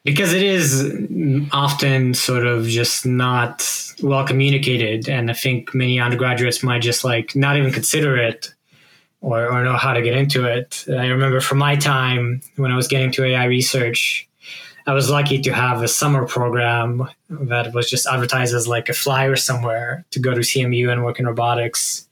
[0.04, 0.94] because it is
[1.52, 3.68] often sort of just not
[4.02, 8.54] well communicated, and I think many undergraduates might just like not even consider it
[9.22, 10.84] or, or know how to get into it.
[10.90, 14.28] I remember from my time when I was getting to AI research,
[14.88, 18.94] I was lucky to have a summer program that was just advertised as like a
[18.94, 22.08] flyer somewhere to go to CMU and work in robotics.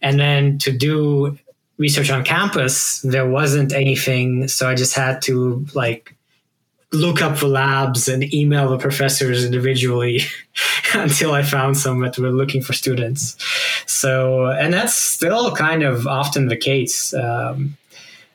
[0.00, 1.38] And then to do
[1.78, 4.48] research on campus, there wasn't anything.
[4.48, 6.14] So I just had to like
[6.92, 10.20] look up the labs and email the professors individually
[10.94, 13.36] until I found some that were looking for students.
[13.86, 17.12] So, and that's still kind of often the case.
[17.12, 17.76] Um,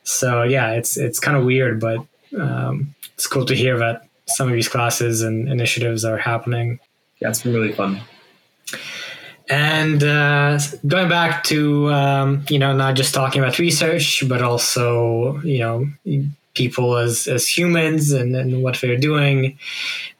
[0.04, 2.06] so yeah, it's it's kind of weird, but
[2.38, 6.80] um, it's cool to hear that some of these classes and initiatives are happening.
[7.22, 8.02] Yeah, it's been really fun.
[9.50, 15.39] And uh, going back to um, you know not just talking about research, but also
[15.41, 15.88] you know
[16.54, 19.58] people as as humans and, and what they're doing.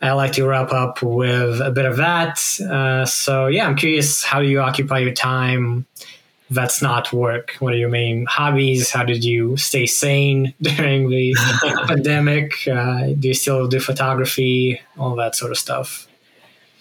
[0.02, 2.40] I like to wrap up with a bit of that.
[2.62, 5.86] Uh, so yeah, I'm curious how do you occupy your time.
[6.50, 7.56] That's not work.
[7.60, 8.90] What are your main hobbies?
[8.90, 11.36] How did you stay sane during the
[11.88, 12.68] pandemic?
[12.68, 14.82] Uh, do you still do photography?
[14.98, 16.08] All that sort of stuff.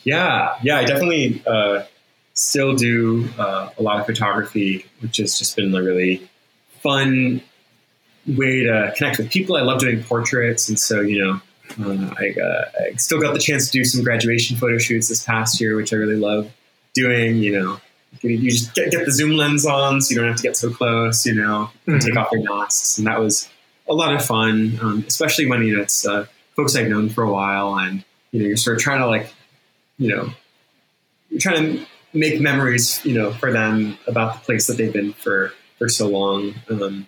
[0.05, 1.43] Yeah, yeah, I definitely.
[1.47, 1.83] Uh
[2.39, 6.29] still do uh, a lot of photography, which has just been a really
[6.83, 7.43] fun
[8.27, 9.57] way to connect with people.
[9.57, 11.41] I love doing portraits, and so you know,
[11.81, 15.25] uh, I, uh, I, still got the chance to do some graduation photo shoots this
[15.25, 16.51] past year, which I really love
[16.95, 17.39] doing.
[17.39, 17.81] You know,
[18.23, 20.71] you just get, get the zoom lens on, so you don't have to get so
[20.71, 21.27] close.
[21.27, 21.99] You know, mm-hmm.
[21.99, 23.49] take off your masks, and that was
[23.89, 27.25] a lot of fun, um, especially when you know it's uh, folks I've known for
[27.25, 29.33] a while, and you know, you're sort of trying to like,
[29.99, 30.31] you know,
[31.31, 35.13] you're trying to make memories, you know, for them about the place that they've been
[35.13, 36.55] for for so long.
[36.71, 37.07] Um,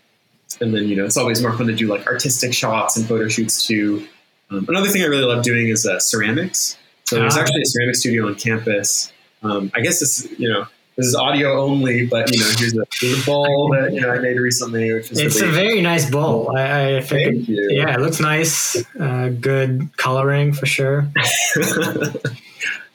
[0.61, 3.29] and then you know, it's always more fun to do like artistic shots and photo
[3.29, 4.07] shoots too.
[4.51, 6.77] Um, another thing I really love doing is uh, ceramics.
[7.05, 7.41] So there's ah.
[7.41, 9.13] actually a ceramic studio on campus.
[9.43, 12.85] Um, I guess this, you know, this is audio only, but you know, here's a,
[13.01, 15.81] here's a bowl that you know I made recently, which is it's really a very
[15.81, 16.55] nice bowl.
[16.57, 18.77] I, I think, it, yeah, it looks nice.
[18.99, 21.09] Uh, good coloring for sure.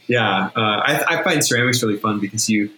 [0.07, 2.69] yeah, uh, I, I, find ceramics really fun because you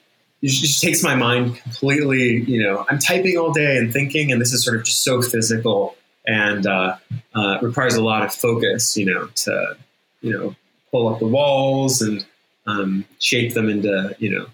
[0.42, 2.44] it just takes my mind completely.
[2.44, 5.22] You know, I'm typing all day and thinking, and this is sort of just so
[5.22, 6.98] physical and uh,
[7.34, 8.96] uh, requires a lot of focus.
[8.98, 9.78] You know, to
[10.22, 10.56] you know
[10.92, 12.26] pull up the walls and
[12.66, 14.48] um, shape them into you know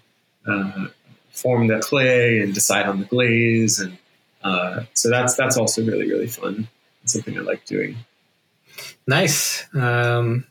[0.52, 0.88] uh,
[1.30, 3.98] form the clay and decide on the glaze, and
[4.42, 6.66] uh, so that's that's also really really fun.
[7.02, 7.96] It's something I like doing.
[9.06, 9.66] Nice.
[9.74, 10.46] Um,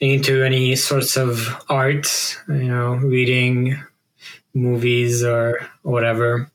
[0.00, 3.78] into any sorts of art, you know, reading
[4.54, 6.50] movies or whatever.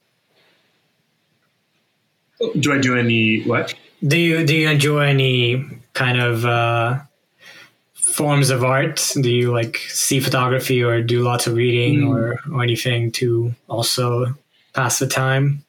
[2.59, 3.73] Do I do any what?
[4.05, 6.99] Do you do you enjoy any kind of uh,
[7.93, 9.11] forms of art?
[9.19, 12.09] Do you like see photography or do lots of reading mm.
[12.09, 14.35] or, or anything to also
[14.73, 15.63] pass the time?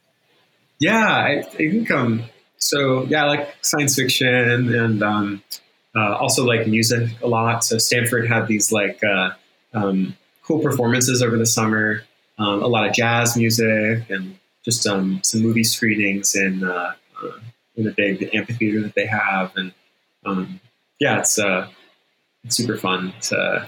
[0.78, 2.24] Yeah, I, I think um
[2.58, 4.34] so yeah, I like science fiction
[4.74, 5.42] and um
[5.96, 7.64] uh, also like music a lot.
[7.64, 9.30] So Stanford had these like uh,
[9.72, 12.02] um, cool performances over the summer,
[12.38, 17.38] um, a lot of jazz music and just um, some movie screenings in uh, uh
[17.76, 19.72] in the big amphitheater that they have, and
[20.24, 20.60] um,
[20.98, 21.68] yeah, it's uh,
[22.44, 23.12] it's super fun.
[23.22, 23.66] To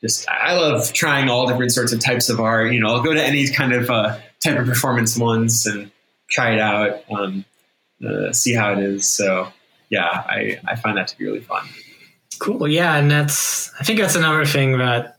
[0.00, 2.72] just I love trying all different sorts of types of art.
[2.72, 5.90] You know, I'll go to any kind of uh, type of performance once and
[6.30, 7.44] try it out, um,
[8.32, 9.08] see how it is.
[9.08, 9.48] So
[9.88, 11.66] yeah, I, I find that to be really fun.
[12.38, 12.68] Cool.
[12.68, 12.96] Yeah.
[12.96, 15.18] And that's, I think that's another thing that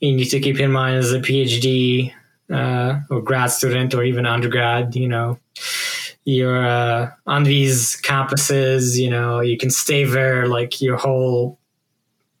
[0.00, 2.12] you need to keep in mind as a PhD
[2.50, 5.38] uh, or grad student or even undergrad, you know,
[6.24, 11.58] you're uh, on these campuses, you know, you can stay there like your whole,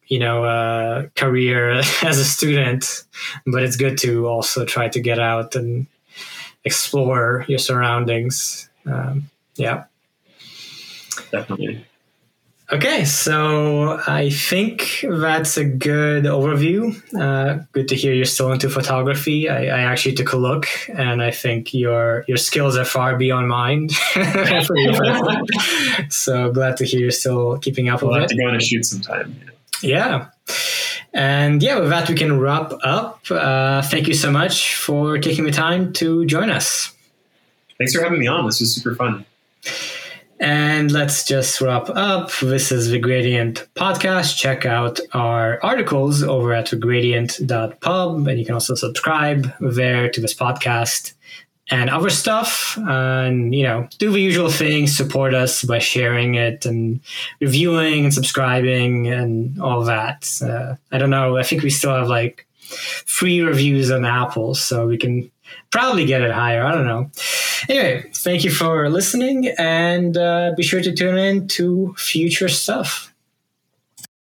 [0.06, 1.70] you know, uh, career
[2.02, 3.04] as a student,
[3.46, 5.86] but it's good to also try to get out and
[6.64, 8.70] explore your surroundings.
[8.86, 9.84] Um, yeah
[11.30, 11.84] definitely.
[12.72, 16.96] Okay, so I think that's a good overview.
[17.14, 19.50] Uh, good to hear you're still into photography.
[19.50, 23.48] I, I, actually took a look, and I think your your skills are far beyond
[23.48, 23.90] mine.
[26.08, 28.34] so glad to hear you're still keeping up we'll with have it.
[28.34, 29.38] to go on a shoot sometime.
[29.82, 30.28] Yeah.
[31.12, 33.20] And yeah, with that, we can wrap up.
[33.30, 36.92] Uh, thank you so much for taking the time to join us.
[37.76, 38.46] Thanks for having me on.
[38.46, 39.26] This was super fun.
[40.44, 42.30] And let's just wrap up.
[42.42, 44.36] This is the Gradient podcast.
[44.36, 50.34] Check out our articles over at gradient.pub, and you can also subscribe there to this
[50.34, 51.14] podcast
[51.70, 52.76] and other stuff.
[52.76, 57.00] And, you know, do the usual things, support us by sharing it and
[57.40, 60.30] reviewing and subscribing and all that.
[60.42, 61.38] Uh, I don't know.
[61.38, 62.46] I think we still have like
[63.06, 65.30] free reviews on Apple, so we can
[65.74, 66.62] probably get it higher.
[66.64, 67.10] I don't know.
[67.68, 73.12] Anyway, thank you for listening and uh, be sure to tune in to future stuff.